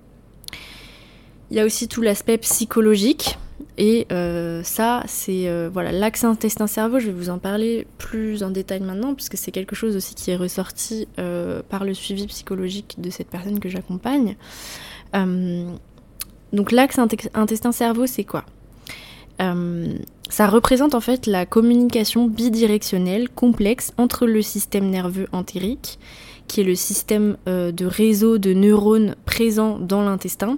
Il 1.49 1.57
y 1.57 1.59
a 1.59 1.65
aussi 1.65 1.87
tout 1.87 2.01
l'aspect 2.01 2.37
psychologique 2.37 3.37
et 3.77 4.07
euh, 4.11 4.63
ça, 4.63 5.03
c'est 5.07 5.47
euh, 5.47 5.69
voilà 5.71 5.91
l'axe 5.91 6.23
intestin-cerveau. 6.23 6.99
Je 6.99 7.07
vais 7.07 7.13
vous 7.13 7.29
en 7.29 7.37
parler 7.37 7.87
plus 7.97 8.43
en 8.43 8.49
détail 8.49 8.81
maintenant, 8.81 9.13
puisque 9.13 9.37
c'est 9.37 9.51
quelque 9.51 9.75
chose 9.75 9.95
aussi 9.95 10.15
qui 10.15 10.31
est 10.31 10.35
ressorti 10.35 11.07
euh, 11.19 11.61
par 11.67 11.83
le 11.83 11.93
suivi 11.93 12.27
psychologique 12.27 12.95
de 12.99 13.09
cette 13.09 13.29
personne 13.29 13.59
que 13.59 13.69
j'accompagne. 13.69 14.35
donc 15.13 16.71
l'axe 16.71 16.99
intestin-cerveau, 17.33 18.07
c'est 18.07 18.23
quoi? 18.23 18.45
Ça 20.29 20.47
représente 20.47 20.95
en 20.95 20.99
fait 20.99 21.25
la 21.27 21.45
communication 21.45 22.27
bidirectionnelle 22.27 23.29
complexe 23.29 23.93
entre 23.97 24.25
le 24.25 24.41
système 24.41 24.89
nerveux 24.89 25.27
entérique, 25.31 25.99
qui 26.47 26.61
est 26.61 26.63
le 26.63 26.75
système 26.75 27.37
de 27.45 27.85
réseau 27.85 28.39
de 28.39 28.53
neurones 28.53 29.15
présents 29.25 29.77
dans 29.77 30.01
l'intestin, 30.01 30.57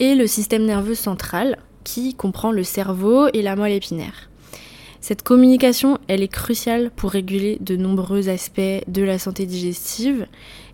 et 0.00 0.16
le 0.16 0.26
système 0.26 0.64
nerveux 0.64 0.96
central, 0.96 1.58
qui 1.84 2.14
comprend 2.14 2.52
le 2.52 2.64
cerveau 2.64 3.28
et 3.32 3.42
la 3.42 3.56
moelle 3.56 3.72
épinaire. 3.72 4.28
Cette 5.00 5.22
communication, 5.22 5.98
elle 6.06 6.22
est 6.22 6.28
cruciale 6.28 6.92
pour 6.94 7.10
réguler 7.10 7.58
de 7.60 7.74
nombreux 7.74 8.28
aspects 8.28 8.60
de 8.86 9.02
la 9.02 9.18
santé 9.18 9.46
digestive 9.46 10.26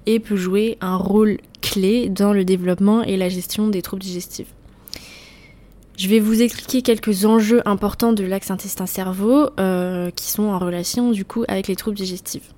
et 0.04 0.20
peut 0.20 0.36
jouer 0.36 0.76
un 0.82 0.96
rôle 0.96 1.38
clé 1.62 2.10
dans 2.10 2.32
le 2.32 2.44
développement 2.44 3.02
et 3.02 3.16
la 3.16 3.30
gestion 3.30 3.68
des 3.68 3.80
troubles 3.80 4.02
digestifs. 4.02 4.54
Je 5.96 6.08
vais 6.08 6.20
vous 6.20 6.42
expliquer 6.42 6.82
quelques 6.82 7.24
enjeux 7.24 7.60
importants 7.66 8.12
de 8.12 8.22
l'axe 8.22 8.50
intestin-cerveau 8.50 9.50
euh, 9.58 10.10
qui 10.10 10.30
sont 10.30 10.44
en 10.44 10.58
relation 10.58 11.10
du 11.10 11.24
coup 11.24 11.44
avec 11.48 11.66
les 11.66 11.74
troubles 11.74 11.96
digestifs. 11.96 12.54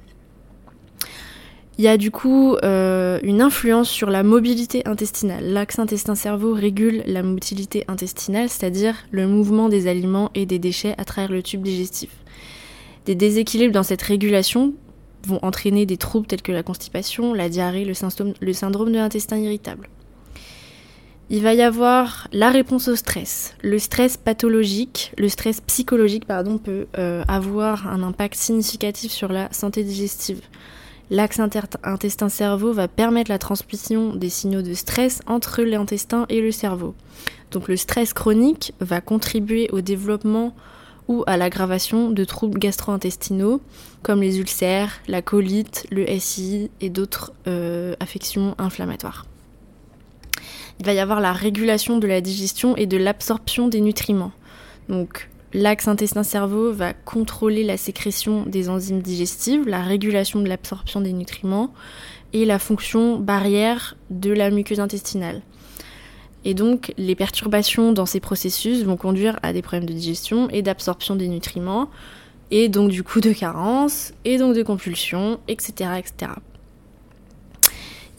Il 1.80 1.84
y 1.84 1.88
a 1.88 1.96
du 1.96 2.10
coup 2.10 2.56
euh, 2.56 3.18
une 3.22 3.40
influence 3.40 3.88
sur 3.88 4.10
la 4.10 4.22
mobilité 4.22 4.86
intestinale. 4.86 5.46
L'axe 5.46 5.78
intestin-cerveau 5.78 6.52
régule 6.52 7.02
la 7.06 7.22
mobilité 7.22 7.86
intestinale, 7.88 8.50
c'est-à-dire 8.50 8.94
le 9.10 9.26
mouvement 9.26 9.70
des 9.70 9.86
aliments 9.86 10.30
et 10.34 10.44
des 10.44 10.58
déchets 10.58 10.94
à 10.98 11.06
travers 11.06 11.32
le 11.32 11.42
tube 11.42 11.62
digestif. 11.62 12.10
Des 13.06 13.14
déséquilibres 13.14 13.72
dans 13.72 13.82
cette 13.82 14.02
régulation 14.02 14.74
vont 15.26 15.38
entraîner 15.40 15.86
des 15.86 15.96
troubles 15.96 16.26
tels 16.26 16.42
que 16.42 16.52
la 16.52 16.62
constipation, 16.62 17.32
la 17.32 17.48
diarrhée, 17.48 17.86
le, 17.86 17.94
syndrome 17.94 18.92
de 18.92 18.98
l'intestin 18.98 19.38
irritable. 19.38 19.88
Il 21.30 21.42
va 21.42 21.54
y 21.54 21.62
avoir 21.62 22.28
la 22.34 22.50
réponse 22.50 22.88
au 22.88 22.94
stress. 22.94 23.54
Le 23.62 23.78
stress 23.78 24.18
pathologique, 24.18 25.14
le 25.16 25.30
stress 25.30 25.62
psychologique, 25.62 26.26
pardon, 26.26 26.58
peut 26.58 26.88
euh, 26.98 27.24
avoir 27.26 27.88
un 27.88 28.02
impact 28.02 28.34
significatif 28.34 29.12
sur 29.12 29.32
la 29.32 29.50
santé 29.50 29.82
digestive. 29.82 30.42
L'axe 31.10 31.40
intestin-cerveau 31.40 32.72
va 32.72 32.86
permettre 32.86 33.32
la 33.32 33.38
transmission 33.38 34.14
des 34.14 34.28
signaux 34.28 34.62
de 34.62 34.74
stress 34.74 35.22
entre 35.26 35.62
l'intestin 35.62 36.24
et 36.28 36.40
le 36.40 36.52
cerveau. 36.52 36.94
Donc 37.50 37.66
le 37.66 37.76
stress 37.76 38.12
chronique 38.12 38.74
va 38.78 39.00
contribuer 39.00 39.68
au 39.72 39.80
développement 39.80 40.54
ou 41.08 41.24
à 41.26 41.36
l'aggravation 41.36 42.10
de 42.10 42.24
troubles 42.24 42.60
gastro-intestinaux 42.60 43.60
comme 44.04 44.22
les 44.22 44.38
ulcères, 44.38 45.00
la 45.08 45.20
colite, 45.20 45.84
le 45.90 46.06
SI 46.20 46.70
et 46.80 46.90
d'autres 46.90 47.32
euh, 47.48 47.96
affections 47.98 48.54
inflammatoires. 48.58 49.26
Il 50.78 50.86
va 50.86 50.94
y 50.94 51.00
avoir 51.00 51.20
la 51.20 51.32
régulation 51.32 51.98
de 51.98 52.06
la 52.06 52.20
digestion 52.20 52.76
et 52.76 52.86
de 52.86 52.96
l'absorption 52.96 53.66
des 53.66 53.80
nutriments. 53.80 54.32
L'axe 55.52 55.88
intestin-cerveau 55.88 56.72
va 56.72 56.92
contrôler 56.92 57.64
la 57.64 57.76
sécrétion 57.76 58.44
des 58.46 58.68
enzymes 58.68 59.02
digestives, 59.02 59.66
la 59.66 59.82
régulation 59.82 60.40
de 60.40 60.48
l'absorption 60.48 61.00
des 61.00 61.12
nutriments 61.12 61.72
et 62.32 62.44
la 62.44 62.60
fonction 62.60 63.18
barrière 63.18 63.96
de 64.10 64.32
la 64.32 64.50
muqueuse 64.50 64.78
intestinale. 64.78 65.42
Et 66.44 66.54
donc, 66.54 66.94
les 66.96 67.16
perturbations 67.16 67.92
dans 67.92 68.06
ces 68.06 68.20
processus 68.20 68.84
vont 68.84 68.96
conduire 68.96 69.40
à 69.42 69.52
des 69.52 69.60
problèmes 69.60 69.88
de 69.88 69.92
digestion 69.92 70.48
et 70.50 70.62
d'absorption 70.62 71.16
des 71.16 71.28
nutriments, 71.28 71.90
et 72.52 72.68
donc 72.68 72.90
du 72.90 73.02
coup 73.02 73.20
de 73.20 73.32
carence, 73.32 74.12
et 74.24 74.38
donc 74.38 74.54
de 74.54 74.62
compulsion, 74.62 75.40
etc. 75.48 75.90
etc. 75.98 76.32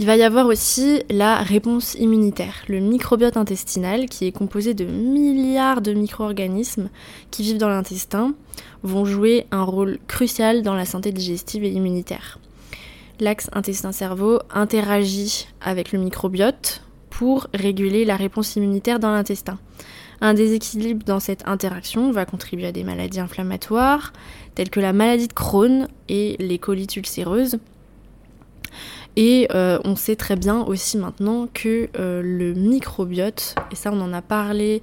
Il 0.01 0.08
va 0.08 0.17
y 0.17 0.24
avoir 0.24 0.48
aussi 0.48 1.03
la 1.12 1.43
réponse 1.43 1.93
immunitaire, 1.93 2.63
le 2.67 2.79
microbiote 2.79 3.38
intestinal 3.38 4.08
qui 4.08 4.25
est 4.25 4.31
composé 4.31 4.74
de 4.74 4.84
milliards 4.84 5.79
de 5.79 5.93
micro-organismes 5.93 6.89
qui 7.29 7.43
vivent 7.43 7.60
dans 7.60 7.70
l'intestin, 7.70 8.34
vont 8.81 9.05
jouer 9.05 9.46
un 9.51 9.62
rôle 9.62 10.00
crucial 10.08 10.63
dans 10.63 10.74
la 10.74 10.86
santé 10.86 11.12
digestive 11.12 11.63
et 11.63 11.70
immunitaire. 11.70 12.39
L'axe 13.20 13.51
intestin-cerveau 13.53 14.39
interagit 14.51 15.48
avec 15.62 15.91
le 15.91 16.00
microbiote 16.00 16.81
pour 17.12 17.46
réguler 17.53 18.03
la 18.03 18.15
réponse 18.15 18.55
immunitaire 18.55 18.98
dans 18.98 19.12
l'intestin. 19.12 19.60
Un 20.20 20.34
déséquilibre 20.34 21.05
dans 21.05 21.20
cette 21.20 21.48
interaction 21.48 22.12
va 22.12 22.25
contribuer 22.25 22.65
à 22.65 22.72
des 22.72 22.84
maladies 22.84 23.20
inflammatoires 23.20 24.13
telles 24.55 24.72
que 24.72 24.79
la 24.79 24.93
maladie 24.93 25.27
de 25.27 25.34
Crohn 25.34 25.88
et 26.10 26.38
les 26.39 26.58
colites 26.58 26.96
ulcéreuses. 26.96 27.60
Et 29.18 29.48
euh, 29.53 29.77
on 29.84 29.96
sait 29.96 30.15
très 30.15 30.36
bien 30.36 30.62
aussi 30.62 30.98
maintenant 30.98 31.48
que 31.53 31.89
euh, 32.00 32.22
le 32.24 32.53
microbiote, 32.53 33.56
et 33.72 33.75
ça 33.75 33.91
on 33.91 34.00
en 34.00 34.13
a 34.13 34.22
parlé 34.22 34.82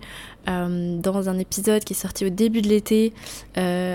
euh, 0.48 0.98
dans 0.98 1.30
un 1.30 1.38
épisode 1.38 1.82
qui 1.82 1.94
est 1.94 1.96
sorti 1.96 2.26
au 2.26 2.28
début 2.28 2.60
de 2.60 2.68
l'été 2.68 3.12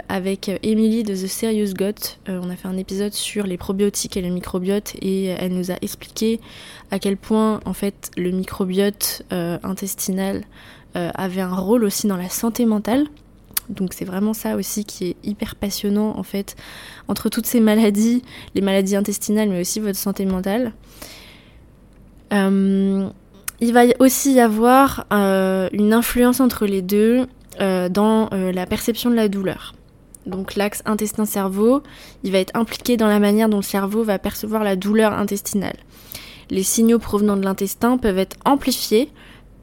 avec 0.09 0.51
Emily 0.63 1.03
de 1.03 1.13
The 1.13 1.27
Serious 1.27 1.73
Gut, 1.73 2.19
on 2.27 2.49
a 2.49 2.55
fait 2.55 2.67
un 2.67 2.77
épisode 2.77 3.13
sur 3.13 3.47
les 3.47 3.57
probiotiques 3.57 4.17
et 4.17 4.21
le 4.21 4.29
microbiote 4.29 4.95
et 5.01 5.25
elle 5.25 5.53
nous 5.53 5.71
a 5.71 5.75
expliqué 5.81 6.39
à 6.91 6.99
quel 6.99 7.17
point 7.17 7.59
en 7.65 7.73
fait 7.73 8.11
le 8.17 8.31
microbiote 8.31 9.23
intestinal 9.31 10.43
avait 10.93 11.41
un 11.41 11.55
rôle 11.55 11.85
aussi 11.85 12.07
dans 12.07 12.17
la 12.17 12.29
santé 12.29 12.65
mentale. 12.65 13.07
Donc 13.69 13.93
c'est 13.93 14.05
vraiment 14.05 14.33
ça 14.33 14.55
aussi 14.55 14.85
qui 14.85 15.09
est 15.09 15.15
hyper 15.23 15.55
passionnant 15.55 16.17
en 16.17 16.23
fait, 16.23 16.55
entre 17.07 17.29
toutes 17.29 17.45
ces 17.45 17.59
maladies, 17.59 18.21
les 18.55 18.61
maladies 18.61 18.95
intestinales 18.95 19.49
mais 19.49 19.61
aussi 19.61 19.79
votre 19.79 19.97
santé 19.97 20.25
mentale. 20.25 20.73
Euh, 22.33 23.07
il 23.59 23.73
va 23.73 23.83
aussi 23.99 24.33
y 24.33 24.39
avoir 24.39 25.05
euh, 25.13 25.69
une 25.71 25.93
influence 25.93 26.39
entre 26.39 26.65
les 26.65 26.81
deux 26.81 27.27
euh, 27.61 27.87
dans 27.89 28.29
la 28.31 28.65
perception 28.65 29.09
de 29.09 29.15
la 29.15 29.29
douleur. 29.29 29.73
Donc 30.25 30.55
l'axe 30.55 30.81
intestin-cerveau, 30.85 31.83
il 32.23 32.31
va 32.31 32.39
être 32.39 32.55
impliqué 32.55 32.97
dans 32.97 33.07
la 33.07 33.19
manière 33.19 33.49
dont 33.49 33.57
le 33.57 33.63
cerveau 33.63 34.03
va 34.03 34.19
percevoir 34.19 34.63
la 34.63 34.75
douleur 34.75 35.13
intestinale. 35.13 35.75
Les 36.49 36.63
signaux 36.63 36.99
provenant 36.99 37.35
de 37.35 37.43
l'intestin 37.43 37.97
peuvent 37.97 38.17
être 38.17 38.37
amplifiés 38.45 39.09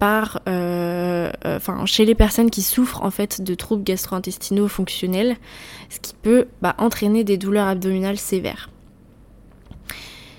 euh, 0.02 1.30
euh, 1.44 1.86
chez 1.86 2.04
les 2.04 2.14
personnes 2.14 2.50
qui 2.50 2.62
souffrent 2.62 3.02
en 3.02 3.10
fait 3.10 3.42
de 3.42 3.54
troubles 3.54 3.84
gastro-intestinaux 3.84 4.68
fonctionnels, 4.68 5.36
ce 5.88 6.00
qui 6.00 6.14
peut 6.14 6.46
bah, 6.62 6.74
entraîner 6.78 7.24
des 7.24 7.36
douleurs 7.36 7.66
abdominales 7.66 8.18
sévères. 8.18 8.70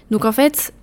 Donc 0.09 0.25
en 0.25 0.31
fait, 0.31 0.73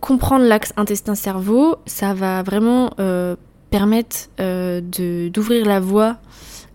comprendre 0.00 0.44
l'axe 0.44 0.72
intestin-cerveau, 0.76 1.76
ça 1.86 2.14
va 2.14 2.42
vraiment 2.42 2.90
euh, 2.98 3.36
permettre 3.70 4.28
d'ouvrir 4.38 5.66
la 5.66 5.80
voie 5.80 6.16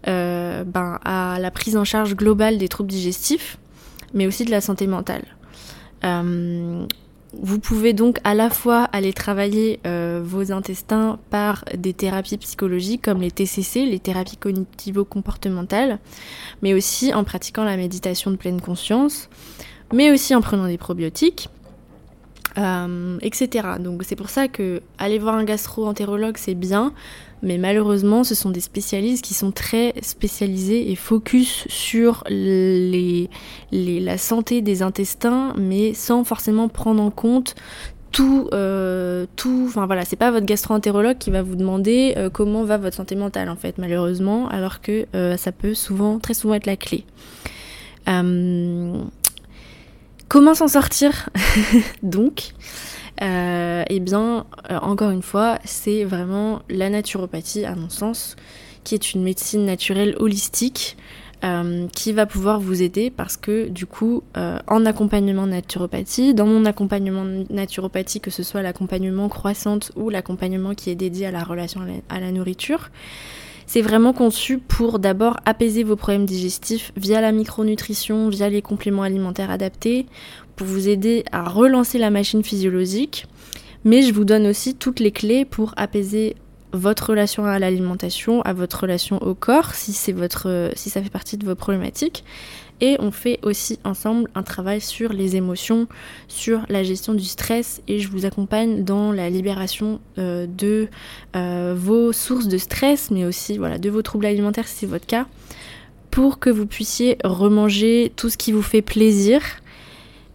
ben, 0.05 0.99
à 1.03 1.37
la 1.39 1.51
prise 1.51 1.77
en 1.77 1.83
charge 1.83 2.15
globale 2.15 2.57
des 2.57 2.67
troubles 2.67 2.89
digestifs, 2.89 3.57
mais 4.13 4.27
aussi 4.27 4.45
de 4.45 4.51
la 4.51 4.61
santé 4.61 4.87
mentale. 4.87 5.23
Vous 7.33 7.59
pouvez 7.59 7.93
donc 7.93 8.17
à 8.23 8.33
la 8.33 8.49
fois 8.49 8.85
aller 8.85 9.13
travailler 9.13 9.79
euh, 9.85 10.21
vos 10.23 10.51
intestins 10.51 11.19
par 11.29 11.63
des 11.77 11.93
thérapies 11.93 12.37
psychologiques 12.37 13.03
comme 13.03 13.21
les 13.21 13.29
TCC, 13.29 13.85
les 13.85 13.99
thérapies 13.99 14.37
cognitivo-comportementales, 14.37 15.99
mais 16.63 16.73
aussi 16.73 17.13
en 17.13 17.23
pratiquant 17.23 17.63
la 17.63 17.77
méditation 17.77 18.31
de 18.31 18.35
pleine 18.35 18.59
conscience, 18.59 19.29
mais 19.93 20.11
aussi 20.11 20.33
en 20.33 20.41
prenant 20.41 20.65
des 20.65 20.79
probiotiques, 20.79 21.49
euh, 22.57 23.17
etc. 23.21 23.67
Donc 23.79 24.03
c'est 24.03 24.15
pour 24.15 24.29
ça 24.29 24.47
que 24.47 24.81
aller 24.97 25.19
voir 25.19 25.35
un 25.35 25.43
gastro-entérologue 25.43 26.35
c'est 26.37 26.55
bien, 26.55 26.93
mais 27.41 27.57
malheureusement, 27.57 28.23
ce 28.23 28.35
sont 28.35 28.49
des 28.49 28.59
spécialistes 28.59 29.23
qui 29.23 29.33
sont 29.33 29.51
très 29.51 29.93
spécialisés 30.01 30.91
et 30.91 30.95
focus 30.95 31.65
sur 31.69 32.23
les, 32.29 33.29
la 33.71 34.17
santé 34.17 34.61
des 34.61 34.81
intestins, 34.81 35.53
mais 35.57 35.93
sans 35.93 36.23
forcément 36.23 36.69
prendre 36.69 37.01
en 37.01 37.11
compte 37.11 37.55
tout, 38.11 38.49
euh, 38.53 39.27
tout, 39.35 39.65
enfin 39.67 39.85
voilà, 39.85 40.03
c'est 40.03 40.15
pas 40.15 40.31
votre 40.31 40.47
gastro-entérologue 40.47 41.19
qui 41.19 41.29
va 41.29 41.43
vous 41.43 41.55
demander 41.55 42.15
euh, 42.17 42.31
comment 42.31 42.63
va 42.63 42.77
votre 42.77 42.95
santé 42.95 43.15
mentale 43.15 43.49
en 43.49 43.55
fait, 43.55 43.77
malheureusement, 43.77 44.49
alors 44.49 44.81
que 44.81 45.05
ça 45.37 45.51
peut 45.51 45.75
souvent, 45.75 46.17
très 46.19 46.33
souvent 46.33 46.55
être 46.55 46.65
la 46.65 46.75
clé. 46.75 47.05
Comment 50.29 50.53
s'en 50.53 50.69
sortir 50.69 51.29
donc 52.03 52.53
euh, 53.21 53.83
eh 53.89 53.99
bien, 53.99 54.45
euh, 54.71 54.79
encore 54.81 55.11
une 55.11 55.21
fois, 55.21 55.59
c'est 55.65 56.03
vraiment 56.03 56.61
la 56.69 56.89
naturopathie, 56.89 57.65
à 57.65 57.75
mon 57.75 57.89
sens, 57.89 58.35
qui 58.83 58.95
est 58.95 59.13
une 59.13 59.23
médecine 59.23 59.65
naturelle 59.65 60.15
holistique. 60.19 60.97
Euh, 61.45 61.87
qui 61.95 62.11
va 62.11 62.25
pouvoir 62.25 62.59
vous 62.59 62.81
aider 62.81 63.09
parce 63.09 63.37
que 63.37 63.69
du 63.69 63.85
coup, 63.85 64.23
en 64.35 64.85
accompagnement 64.85 65.47
naturopathie, 65.47 66.33
dans 66.33 66.45
mon 66.45 66.65
accompagnement 66.65 67.23
naturopathie, 67.49 68.19
que 68.19 68.29
ce 68.29 68.43
soit 68.43 68.61
l'accompagnement 68.61 69.29
croissante 69.29 69.93
ou 69.95 70.09
l'accompagnement 70.09 70.75
qui 70.75 70.89
est 70.89 70.95
dédié 70.95 71.27
à 71.27 71.31
la 71.31 71.45
relation 71.45 71.79
à 72.09 72.19
la 72.19 72.33
nourriture, 72.33 72.89
c'est 73.69 73.83
vraiment 73.83 74.13
conçu 74.13 74.57
pour 74.57 74.97
d'abord 74.97 75.37
apaiser 75.45 75.83
vos 75.83 75.95
problèmes 75.95 76.25
digestifs 76.25 76.91
via 76.97 77.21
la 77.21 77.31
micronutrition, 77.31 78.27
via 78.27 78.49
les 78.49 78.63
compléments 78.63 79.03
alimentaires 79.03 79.51
adaptés, 79.51 80.07
pour 80.55 80.65
vous 80.65 80.89
aider 80.89 81.23
à 81.31 81.47
relancer 81.47 81.99
la 81.99 82.09
machine 82.09 82.43
physiologique, 82.43 83.27
mais 83.83 84.01
je 84.01 84.11
vous 84.11 84.25
donne 84.25 84.47
aussi 84.47 84.73
toutes 84.73 84.99
les 84.99 85.11
clés 85.11 85.45
pour 85.45 85.75
apaiser 85.77 86.35
votre 86.73 87.11
relation 87.11 87.45
à 87.45 87.59
l'alimentation, 87.59 88.41
à 88.41 88.53
votre 88.53 88.81
relation 88.81 89.21
au 89.21 89.35
corps, 89.35 89.75
si 89.75 89.93
ça 89.93 91.03
fait 91.03 91.09
partie 91.11 91.37
de 91.37 91.45
vos 91.45 91.53
problématiques. 91.53 92.23
Et 92.81 92.95
on 92.99 93.11
fait 93.11 93.39
aussi 93.43 93.79
ensemble 93.83 94.29
un 94.35 94.43
travail 94.43 94.79
sur 94.79 95.11
les 95.11 95.35
émotions, 95.35 95.87
sur 96.27 96.61
la 96.69 96.83
gestion 96.83 97.13
du 97.13 97.25
stress, 97.25 97.81
et 97.87 97.99
je 97.99 98.07
vous 98.09 98.25
accompagne 98.25 98.83
dans 98.83 99.11
la 99.11 99.29
libération 99.29 99.99
euh, 100.17 100.47
de 100.47 100.87
euh, 101.35 101.75
vos 101.77 102.13
sources 102.13 102.47
de 102.47 102.57
stress, 102.57 103.11
mais 103.11 103.25
aussi 103.25 103.57
voilà 103.57 103.77
de 103.77 103.89
vos 103.89 104.01
troubles 104.01 104.25
alimentaires 104.25 104.67
si 104.67 104.75
c'est 104.75 104.85
votre 104.85 105.07
cas, 105.07 105.27
pour 106.09 106.39
que 106.39 106.49
vous 106.49 106.65
puissiez 106.65 107.17
remanger 107.23 108.13
tout 108.15 108.29
ce 108.29 108.37
qui 108.37 108.51
vous 108.51 108.61
fait 108.61 108.81
plaisir 108.81 109.41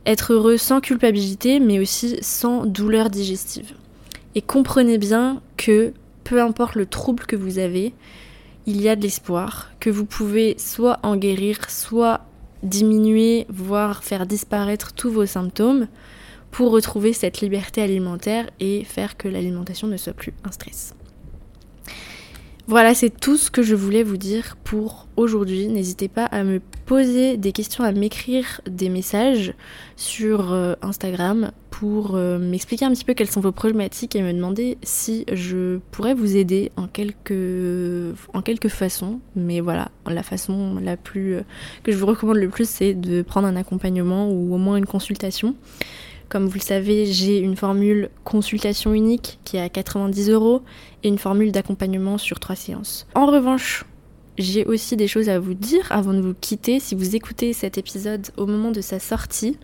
être 0.07 0.33
heureux 0.33 0.59
sans 0.59 0.81
culpabilité, 0.81 1.61
mais 1.61 1.79
aussi 1.79 2.19
sans 2.21 2.67
douleur 2.67 3.11
digestive. 3.11 3.73
Et 4.35 4.43
comprenez 4.43 4.99
bien 4.99 5.41
que 5.57 5.93
peu 6.25 6.41
importe 6.41 6.75
le 6.75 6.87
trouble 6.87 7.25
que 7.25 7.37
vous 7.37 7.59
avez, 7.59 7.95
il 8.67 8.81
y 8.81 8.89
a 8.89 8.97
de 8.97 9.03
l'espoir, 9.03 9.71
que 9.81 9.91
vous 9.91 10.05
pouvez 10.05 10.57
soit 10.59 10.99
en 11.03 11.17
guérir, 11.17 11.71
soit 11.71 12.23
diminuer, 12.65 13.47
voire 13.49 14.03
faire 14.03 14.27
disparaître 14.27 14.93
tous 14.93 15.11
vos 15.11 15.27
symptômes 15.27 15.87
pour 16.51 16.71
retrouver 16.71 17.13
cette 17.13 17.41
liberté 17.41 17.83
alimentaire 17.83 18.49
et 18.61 18.85
faire 18.85 19.17
que 19.17 19.29
l'alimentation 19.29 19.87
ne 19.87 19.97
soit 19.97 20.13
plus 20.13 20.33
un 20.45 20.53
stress. 20.53 20.95
Voilà, 22.67 22.95
c'est 22.95 23.11
tout 23.11 23.37
ce 23.37 23.51
que 23.51 23.63
je 23.63 23.75
voulais 23.75 24.03
vous 24.03 24.17
dire 24.17 24.57
pour 24.65 25.07
aujourd'hui. 25.17 25.69
N'hésitez 25.69 26.09
pas 26.09 26.25
à 26.25 26.45
me 26.45 26.61
poser 26.85 27.37
des 27.37 27.53
questions, 27.53 27.85
à 27.85 27.93
m'écrire 27.93 28.61
des 28.69 28.89
messages 28.89 29.55
sur 29.97 30.53
euh, 30.53 30.75
Instagram 30.83 31.51
pour 31.71 32.15
euh, 32.15 32.39
m'expliquer 32.39 32.85
un 32.85 32.93
petit 32.93 33.05
peu 33.05 33.15
quelles 33.15 33.31
sont 33.31 33.41
vos 33.41 33.53
problématiques 33.53 34.15
et 34.15 34.23
me 34.23 34.33
demander 34.33 34.79
si 34.83 35.25
je 35.33 35.79
pourrais 35.91 36.15
vous 36.15 36.37
aider 36.37 36.71
en 36.77 36.87
quelques, 36.87 38.15
en 38.33 38.43
quelques 38.43 38.69
façons. 38.69 39.21
Mais 39.35 39.61
voilà, 39.61 39.91
la 40.07 40.23
façon 40.23 40.79
la 40.81 40.97
plus 40.97 41.37
euh, 41.37 41.43
que 41.83 41.93
je 41.93 41.97
vous 41.97 42.07
recommande 42.07 42.37
le 42.37 42.49
plus, 42.49 42.69
c'est 42.69 42.95
de 42.95 43.23
prendre 43.23 43.49
un 43.49 43.57
accompagnement 43.57 44.31
ou 44.31 44.55
au 44.55 44.59
moins 44.59 44.77
une 44.77 44.87
consultation. 44.87 45.55
Comme 46.29 46.47
vous 46.47 46.55
le 46.55 46.61
savez, 46.61 47.07
j'ai 47.07 47.39
une 47.39 47.57
formule 47.57 48.09
consultation 48.25 48.93
unique 48.93 49.39
qui 49.45 49.57
est 49.57 49.61
à 49.61 49.69
90 49.69 50.31
euros 50.31 50.63
et 51.03 51.09
une 51.09 51.19
formule 51.19 51.53
d'accompagnement 51.53 52.19
sur 52.19 52.41
trois 52.41 52.57
séances. 52.57 53.07
En 53.15 53.27
revanche, 53.27 53.85
j'ai 54.39 54.65
aussi 54.65 54.97
des 54.97 55.09
choses 55.09 55.29
à 55.29 55.39
vous 55.39 55.55
dire 55.55 55.87
avant 55.91 56.13
de 56.13 56.21
vous 56.21 56.35
quitter. 56.35 56.81
Si 56.81 56.95
vous 56.95 57.15
écoutez 57.15 57.53
cet 57.53 57.79
épisode 57.79 58.27
au 58.37 58.47
moment 58.47 58.71
de 58.71 58.81
sa 58.81 58.99
sortie, 58.99 59.57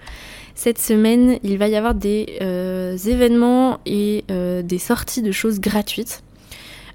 cette 0.55 0.79
semaine, 0.79 1.39
il 1.43 1.59
va 1.59 1.69
y 1.69 1.77
avoir 1.77 1.95
des 1.95 2.39
euh, 2.41 2.97
événements 2.97 3.81
et 3.87 4.25
euh, 4.31 4.63
des 4.63 4.79
sorties 4.79 5.23
de 5.23 5.33
choses 5.33 5.61
gratuites. 5.61 6.23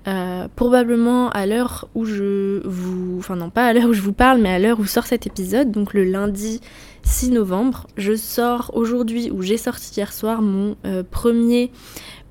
Euh, 0.07 0.47
probablement 0.55 1.31
à 1.31 1.47
l'heure 1.47 1.87
où 1.95 2.05
je 2.05 2.61
vous... 2.65 3.15
Enfin 3.17 3.35
non, 3.35 3.49
pas 3.49 3.65
à 3.65 3.73
l'heure 3.73 3.89
où 3.89 3.93
je 3.93 4.01
vous 4.01 4.13
parle, 4.13 4.39
mais 4.39 4.49
à 4.49 4.59
l'heure 4.59 4.79
où 4.79 4.85
sort 4.85 5.07
cet 5.07 5.25
épisode, 5.25 5.71
donc 5.71 5.95
le 5.95 6.03
lundi 6.03 6.61
6 7.01 7.31
novembre. 7.31 7.87
Je 7.97 8.15
sors 8.15 8.69
aujourd'hui, 8.75 9.31
ou 9.31 9.41
j'ai 9.41 9.57
sorti 9.57 9.91
hier 9.97 10.13
soir, 10.13 10.43
mon 10.43 10.75
premier 11.09 11.71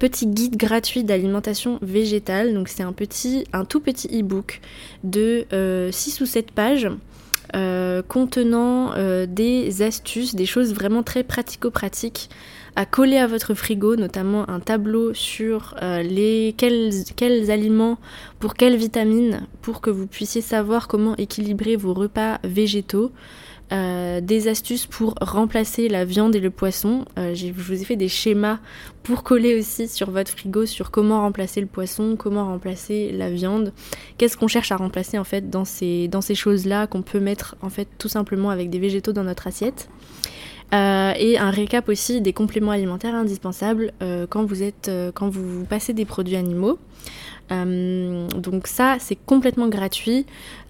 petit 0.05 0.27
guide 0.27 0.59
gratuit 0.59 1.03
d'alimentation 1.03 1.79
végétale. 1.81 2.53
Donc 2.53 2.69
c'est 2.69 2.83
un 2.83 2.93
petit, 2.93 3.47
un 3.55 3.65
tout 3.65 3.81
petit 3.81 4.09
e-book 4.09 4.61
de 5.03 5.47
6 5.51 5.51
euh, 5.55 5.91
ou 6.23 6.27
7 6.27 6.51
pages. 6.51 6.91
Euh, 7.57 8.03
contenant 8.03 8.95
des 9.27 9.83
astuces, 9.83 10.35
des 10.35 10.45
choses 10.45 10.75
vraiment 10.75 11.03
très 11.03 11.23
pratico-pratiques 11.23 12.29
à 12.77 12.85
coller 12.85 13.19
à 13.19 13.27
votre 13.27 13.55
frigo, 13.55 13.97
notamment 13.97 14.49
un 14.51 14.61
tableau 14.61 15.15
sur 15.15 15.75
euh, 15.83 16.03
les 16.03 16.55
quels, 16.57 16.93
quels 17.17 17.51
aliments 17.51 17.99
pour 18.41 18.55
quelles 18.55 18.77
vitamines, 18.77 19.47
pour 19.63 19.81
que 19.81 19.91
vous 19.91 20.07
puissiez 20.07 20.41
savoir 20.41 20.89
comment 20.89 21.17
équilibrer 21.17 21.77
vos 21.77 21.95
repas 21.95 22.39
végétaux. 22.45 23.13
Euh, 23.73 24.21
des 24.21 24.47
astuces 24.49 24.85
pour 24.85 25.15
remplacer 25.23 25.89
la 25.89 26.05
viande 26.05 26.37
et 26.37 26.41
le 26.41 26.51
poisson. 26.51 27.07
Euh, 27.19 27.35
je 27.35 27.51
vous 27.51 27.81
ai 27.81 27.85
fait 27.85 27.97
des 27.97 28.09
schémas 28.09 28.59
pour 29.03 29.23
coller 29.23 29.59
aussi 29.59 29.89
sur 29.89 30.11
votre 30.11 30.31
frigo 30.31 30.67
sur 30.67 30.91
comment 30.91 31.23
remplacer 31.23 31.63
le 31.63 31.67
poisson, 31.67 32.15
comment 32.17 32.45
remplacer 32.45 33.11
la 33.11 33.31
viande. 33.31 33.73
Qu'est-ce 34.19 34.37
qu'on 34.37 34.49
cherche 34.49 34.71
à 34.71 34.77
remplacer 34.77 35.19
en 35.19 35.25
fait 35.25 35.49
dans 35.49 35.65
ces, 35.65 36.11
choses-là 36.35 36.87
qu'on 36.87 37.01
peut 37.01 37.21
mettre 37.21 37.57
en 37.63 37.71
fait 37.71 37.89
tout 37.97 38.09
simplement 38.09 38.51
avec 38.51 38.69
des 38.69 38.79
végétaux 38.79 39.13
dans 39.13 39.25
notre 39.25 39.47
assiette. 39.47 39.89
Euh, 40.75 41.13
et 41.19 41.39
un 41.39 41.51
récap 41.51 41.89
aussi 41.89 42.21
des 42.21 42.33
compléments 42.35 42.73
alimentaires 42.73 43.15
indispensables 43.15 43.93
quand 44.29 44.45
vous 44.45 45.65
passez 45.65 45.95
des 45.95 46.05
produits 46.05 46.37
animaux. 46.37 46.79
Euh, 47.53 48.29
donc 48.29 48.67
ça, 48.67 48.97
c'est 49.01 49.17
complètement 49.17 49.69
gratuit. 49.69 50.27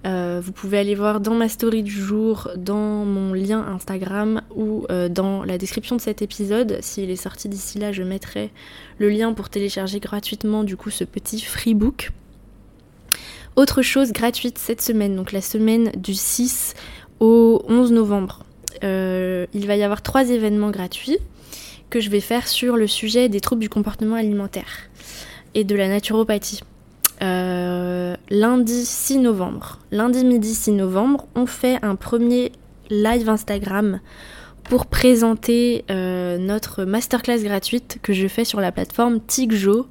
Euh, 0.06 0.40
vous 0.42 0.52
pouvez 0.52 0.78
aller 0.78 0.94
voir 0.94 1.20
dans 1.20 1.34
ma 1.34 1.48
story 1.48 1.82
du 1.82 1.92
jour, 1.92 2.50
dans 2.56 3.04
mon 3.04 3.32
lien 3.32 3.64
Instagram 3.66 4.42
ou 4.54 4.87
euh, 4.90 5.08
dans 5.08 5.44
la 5.44 5.58
description 5.58 5.96
de 5.96 6.00
cet 6.00 6.22
épisode. 6.22 6.78
S'il 6.80 7.10
est 7.10 7.16
sorti 7.16 7.48
d'ici 7.48 7.78
là, 7.78 7.92
je 7.92 8.02
mettrai 8.02 8.50
le 8.98 9.08
lien 9.08 9.32
pour 9.32 9.48
télécharger 9.48 10.00
gratuitement 10.00 10.64
du 10.64 10.76
coup 10.76 10.90
ce 10.90 11.04
petit 11.04 11.40
freebook. 11.40 12.10
Autre 13.56 13.82
chose 13.82 14.12
gratuite 14.12 14.58
cette 14.58 14.82
semaine, 14.82 15.14
donc 15.14 15.30
la 15.30 15.40
semaine 15.40 15.92
du 15.96 16.14
6 16.14 16.74
au 17.20 17.64
11 17.68 17.92
novembre. 17.92 18.42
il 18.82 19.66
va 19.66 19.76
y 19.76 19.82
avoir 19.84 20.02
trois 20.02 20.28
événements 20.28 20.70
gratuits 20.70 21.18
que 21.88 22.00
je 22.00 22.10
vais 22.10 22.20
faire 22.20 22.48
sur 22.48 22.76
le 22.76 22.88
sujet 22.88 23.28
des 23.28 23.40
troubles 23.40 23.62
du 23.62 23.68
comportement 23.68 24.16
alimentaire 24.16 24.90
et 25.54 25.64
de 25.64 25.76
la 25.76 25.88
naturopathie. 25.88 26.60
Euh, 27.22 28.16
lundi 28.28 28.84
6 28.84 29.18
novembre, 29.18 29.78
lundi 29.92 30.24
midi 30.24 30.54
6 30.54 30.72
novembre, 30.72 31.26
on 31.34 31.46
fait 31.46 31.78
un 31.82 31.94
premier 31.94 32.52
live 32.90 33.28
Instagram 33.28 34.00
pour 34.64 34.86
présenter 34.86 35.84
euh, 35.90 36.38
notre 36.38 36.84
masterclass 36.84 37.42
gratuite 37.42 37.98
que 38.02 38.12
je 38.12 38.26
fais 38.26 38.44
sur 38.44 38.60
la 38.60 38.72
plateforme 38.72 39.20
Tigjo. 39.20 39.86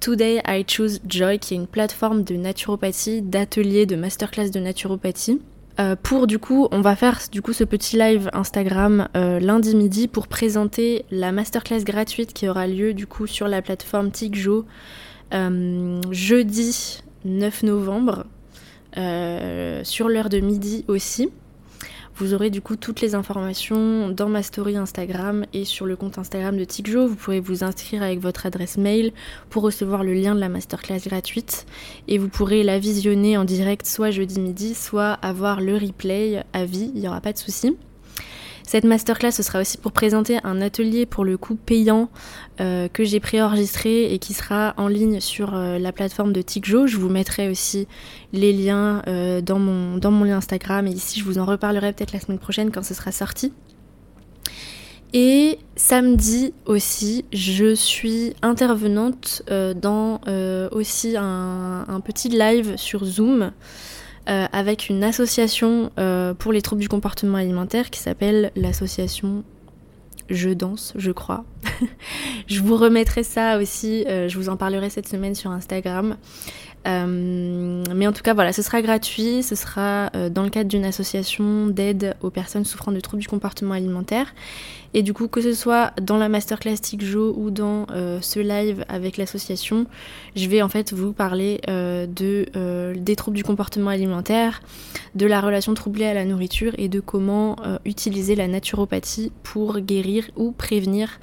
Today 0.00 0.42
I 0.48 0.64
Choose 0.66 1.00
Joy, 1.08 1.38
qui 1.38 1.54
est 1.54 1.56
une 1.56 1.68
plateforme 1.68 2.24
de 2.24 2.34
naturopathie, 2.34 3.22
d'ateliers, 3.22 3.86
de 3.86 3.94
masterclass 3.94 4.50
de 4.50 4.58
naturopathie. 4.58 5.40
Euh, 5.82 5.96
pour 6.00 6.26
du 6.26 6.38
coup, 6.38 6.68
on 6.70 6.80
va 6.80 6.96
faire 6.96 7.18
du 7.30 7.42
coup 7.42 7.52
ce 7.52 7.64
petit 7.64 7.98
live 7.98 8.30
Instagram 8.32 9.08
lundi 9.14 9.76
midi 9.76 10.08
pour 10.08 10.28
présenter 10.28 11.04
la 11.10 11.32
masterclass 11.32 11.84
gratuite 11.84 12.32
qui 12.32 12.48
aura 12.48 12.66
lieu 12.66 12.94
du 12.94 13.06
coup 13.06 13.26
sur 13.26 13.48
la 13.48 13.60
plateforme 13.60 14.10
Tigjo 14.10 14.64
euh, 15.32 16.00
jeudi 16.10 17.02
9 17.24 17.62
novembre, 17.62 18.26
euh, 18.98 19.82
sur 19.84 20.08
l'heure 20.08 20.28
de 20.28 20.40
midi 20.40 20.84
aussi. 20.88 21.30
Vous 22.16 22.34
aurez 22.34 22.50
du 22.50 22.60
coup 22.60 22.76
toutes 22.76 23.00
les 23.00 23.14
informations 23.14 24.10
dans 24.10 24.28
ma 24.28 24.42
story 24.42 24.76
Instagram 24.76 25.46
et 25.52 25.64
sur 25.64 25.86
le 25.86 25.96
compte 25.96 26.18
Instagram 26.18 26.56
de 26.56 26.64
Tikjo. 26.64 27.06
Vous 27.06 27.16
pourrez 27.16 27.40
vous 27.40 27.64
inscrire 27.64 28.02
avec 28.02 28.20
votre 28.20 28.46
adresse 28.46 28.76
mail 28.76 29.12
pour 29.50 29.62
recevoir 29.62 30.04
le 30.04 30.12
lien 30.12 30.34
de 30.34 30.40
la 30.40 30.48
masterclass 30.48 31.00
gratuite 31.06 31.66
et 32.08 32.18
vous 32.18 32.28
pourrez 32.28 32.62
la 32.62 32.78
visionner 32.78 33.36
en 33.36 33.44
direct 33.44 33.86
soit 33.86 34.10
jeudi 34.10 34.40
midi, 34.40 34.74
soit 34.74 35.12
avoir 35.22 35.60
le 35.60 35.76
replay 35.76 36.44
à 36.52 36.64
vie, 36.64 36.92
il 36.94 37.00
n'y 37.00 37.08
aura 37.08 37.20
pas 37.20 37.32
de 37.32 37.38
souci. 37.38 37.76
Cette 38.66 38.84
masterclass, 38.84 39.32
ce 39.32 39.42
sera 39.42 39.60
aussi 39.60 39.78
pour 39.78 39.92
présenter 39.92 40.38
un 40.44 40.60
atelier 40.60 41.06
pour 41.06 41.24
le 41.24 41.36
coup 41.36 41.56
payant 41.56 42.08
euh, 42.60 42.88
que 42.88 43.04
j'ai 43.04 43.20
préenregistré 43.20 44.12
et 44.12 44.18
qui 44.18 44.34
sera 44.34 44.74
en 44.76 44.88
ligne 44.88 45.20
sur 45.20 45.54
euh, 45.54 45.78
la 45.78 45.92
plateforme 45.92 46.32
de 46.32 46.42
TikJo. 46.42 46.86
Je 46.86 46.96
vous 46.96 47.08
mettrai 47.08 47.48
aussi 47.48 47.88
les 48.32 48.52
liens 48.52 49.02
euh, 49.08 49.40
dans, 49.40 49.58
mon, 49.58 50.24
lien 50.24 50.36
Instagram 50.36 50.86
et 50.86 50.90
ici 50.90 51.20
je 51.20 51.24
vous 51.24 51.38
en 51.38 51.44
reparlerai 51.44 51.92
peut-être 51.92 52.12
la 52.12 52.20
semaine 52.20 52.38
prochaine 52.38 52.70
quand 52.70 52.84
ce 52.84 52.94
sera 52.94 53.12
sorti. 53.12 53.52
Et 55.14 55.58
samedi 55.76 56.54
aussi, 56.64 57.26
je 57.34 57.74
suis 57.74 58.32
intervenante 58.40 59.42
dans 59.76 60.20
aussi 60.70 61.16
un, 61.18 62.00
petit 62.02 62.30
live 62.30 62.76
sur 62.78 63.04
Zoom 63.04 63.52
euh, 64.28 64.46
avec 64.52 64.88
une 64.88 65.02
association 65.02 65.90
euh, 65.98 66.32
pour 66.32 66.52
les 66.52 66.62
troubles 66.62 66.80
du 66.80 66.88
comportement 66.88 67.38
alimentaire 67.38 67.90
qui 67.90 67.98
s'appelle 67.98 68.52
l'association 68.54 69.42
Je 70.30 70.50
danse, 70.50 70.92
je 70.96 71.10
crois. 71.10 71.44
je 72.46 72.60
vous 72.60 72.76
remettrai 72.76 73.24
ça 73.24 73.58
aussi, 73.58 74.04
euh, 74.06 74.28
je 74.28 74.38
vous 74.38 74.48
en 74.48 74.56
parlerai 74.56 74.90
cette 74.90 75.08
semaine 75.08 75.34
sur 75.34 75.50
Instagram. 75.50 76.16
Mais 76.84 78.06
en 78.06 78.12
tout 78.12 78.22
cas, 78.22 78.34
voilà, 78.34 78.52
ce 78.52 78.62
sera 78.62 78.82
gratuit, 78.82 79.42
ce 79.42 79.54
sera 79.54 80.10
dans 80.30 80.42
le 80.42 80.50
cadre 80.50 80.68
d'une 80.68 80.84
association 80.84 81.66
d'aide 81.66 82.16
aux 82.22 82.30
personnes 82.30 82.64
souffrant 82.64 82.92
de 82.92 83.00
troubles 83.00 83.22
du 83.22 83.28
comportement 83.28 83.74
alimentaire. 83.74 84.32
Et 84.94 85.02
du 85.02 85.14
coup, 85.14 85.28
que 85.28 85.40
ce 85.40 85.54
soit 85.54 85.92
dans 86.00 86.18
la 86.18 86.28
masterclass 86.28 86.76
TikJo 86.76 87.34
ou 87.36 87.50
dans 87.50 87.86
euh, 87.90 88.18
ce 88.20 88.40
live 88.40 88.84
avec 88.88 89.16
l'association, 89.16 89.86
je 90.36 90.46
vais 90.48 90.60
en 90.60 90.68
fait 90.68 90.92
vous 90.92 91.12
parler 91.12 91.60
euh, 91.68 92.06
de, 92.06 92.46
euh, 92.56 92.94
des 92.96 93.16
troubles 93.16 93.36
du 93.36 93.44
comportement 93.44 93.90
alimentaire, 93.90 94.60
de 95.14 95.26
la 95.26 95.40
relation 95.40 95.72
troublée 95.74 96.04
à 96.04 96.14
la 96.14 96.24
nourriture 96.24 96.74
et 96.76 96.88
de 96.88 97.00
comment 97.00 97.56
utiliser 97.84 98.34
la 98.34 98.48
naturopathie 98.48 99.32
pour 99.42 99.80
guérir 99.80 100.30
ou 100.36 100.52
prévenir 100.52 101.18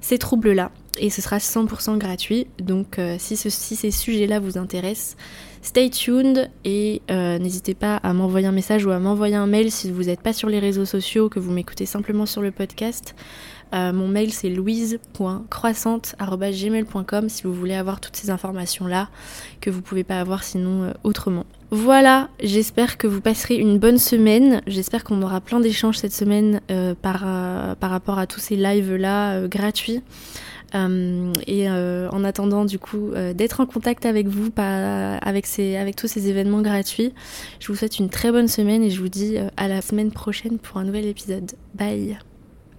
ces 0.00 0.18
troubles-là. 0.18 0.70
Et 0.98 1.10
ce 1.10 1.22
sera 1.22 1.38
100% 1.38 1.98
gratuit. 1.98 2.46
Donc 2.58 2.98
si, 3.18 3.36
si 3.36 3.76
ces 3.76 3.90
sujets-là 3.90 4.40
vous 4.40 4.58
intéressent, 4.58 5.16
Stay 5.62 5.90
tuned 5.90 6.50
et 6.64 7.02
euh, 7.10 7.38
n'hésitez 7.38 7.74
pas 7.74 7.96
à 7.96 8.12
m'envoyer 8.12 8.46
un 8.46 8.52
message 8.52 8.86
ou 8.86 8.90
à 8.90 8.98
m'envoyer 8.98 9.34
un 9.34 9.46
mail 9.46 9.70
si 9.70 9.90
vous 9.90 10.04
n'êtes 10.04 10.20
pas 10.20 10.32
sur 10.32 10.48
les 10.48 10.60
réseaux 10.60 10.84
sociaux, 10.84 11.28
que 11.28 11.40
vous 11.40 11.50
m'écoutez 11.50 11.84
simplement 11.84 12.26
sur 12.26 12.42
le 12.42 12.52
podcast. 12.52 13.14
Euh, 13.74 13.92
mon 13.92 14.08
mail 14.08 14.32
c'est 14.32 14.48
louise.croissante.gmail.com 14.48 17.28
si 17.28 17.42
vous 17.42 17.52
voulez 17.52 17.74
avoir 17.74 18.00
toutes 18.00 18.16
ces 18.16 18.30
informations-là 18.30 19.10
que 19.60 19.68
vous 19.70 19.82
pouvez 19.82 20.04
pas 20.04 20.20
avoir 20.20 20.44
sinon 20.44 20.84
euh, 20.84 20.92
autrement. 21.04 21.44
Voilà, 21.70 22.30
j'espère 22.42 22.96
que 22.96 23.06
vous 23.06 23.20
passerez 23.20 23.56
une 23.56 23.78
bonne 23.78 23.98
semaine. 23.98 24.62
J'espère 24.66 25.04
qu'on 25.04 25.20
aura 25.20 25.42
plein 25.42 25.60
d'échanges 25.60 25.98
cette 25.98 26.14
semaine 26.14 26.62
par, 27.02 27.26
par 27.78 27.90
rapport 27.90 28.18
à 28.18 28.26
tous 28.26 28.40
ces 28.40 28.56
lives-là 28.56 29.46
gratuits. 29.48 30.02
Euh, 30.74 31.32
et 31.46 31.68
euh, 31.68 32.08
en 32.10 32.24
attendant 32.24 32.66
du 32.66 32.78
coup 32.78 33.12
euh, 33.12 33.32
d'être 33.32 33.60
en 33.60 33.66
contact 33.66 34.04
avec 34.04 34.28
vous 34.28 34.50
avec, 34.56 35.46
avec 35.58 35.96
tous 35.96 36.08
ces 36.08 36.28
événements 36.28 36.62
gratuits, 36.62 37.14
je 37.60 37.68
vous 37.68 37.76
souhaite 37.76 37.98
une 37.98 38.10
très 38.10 38.30
bonne 38.30 38.48
semaine 38.48 38.82
et 38.82 38.90
je 38.90 39.00
vous 39.00 39.08
dis 39.08 39.36
à 39.56 39.68
la 39.68 39.80
semaine 39.80 40.10
prochaine 40.10 40.58
pour 40.58 40.78
un 40.78 40.84
nouvel 40.84 41.06
épisode. 41.06 41.52
Bye 41.74 42.18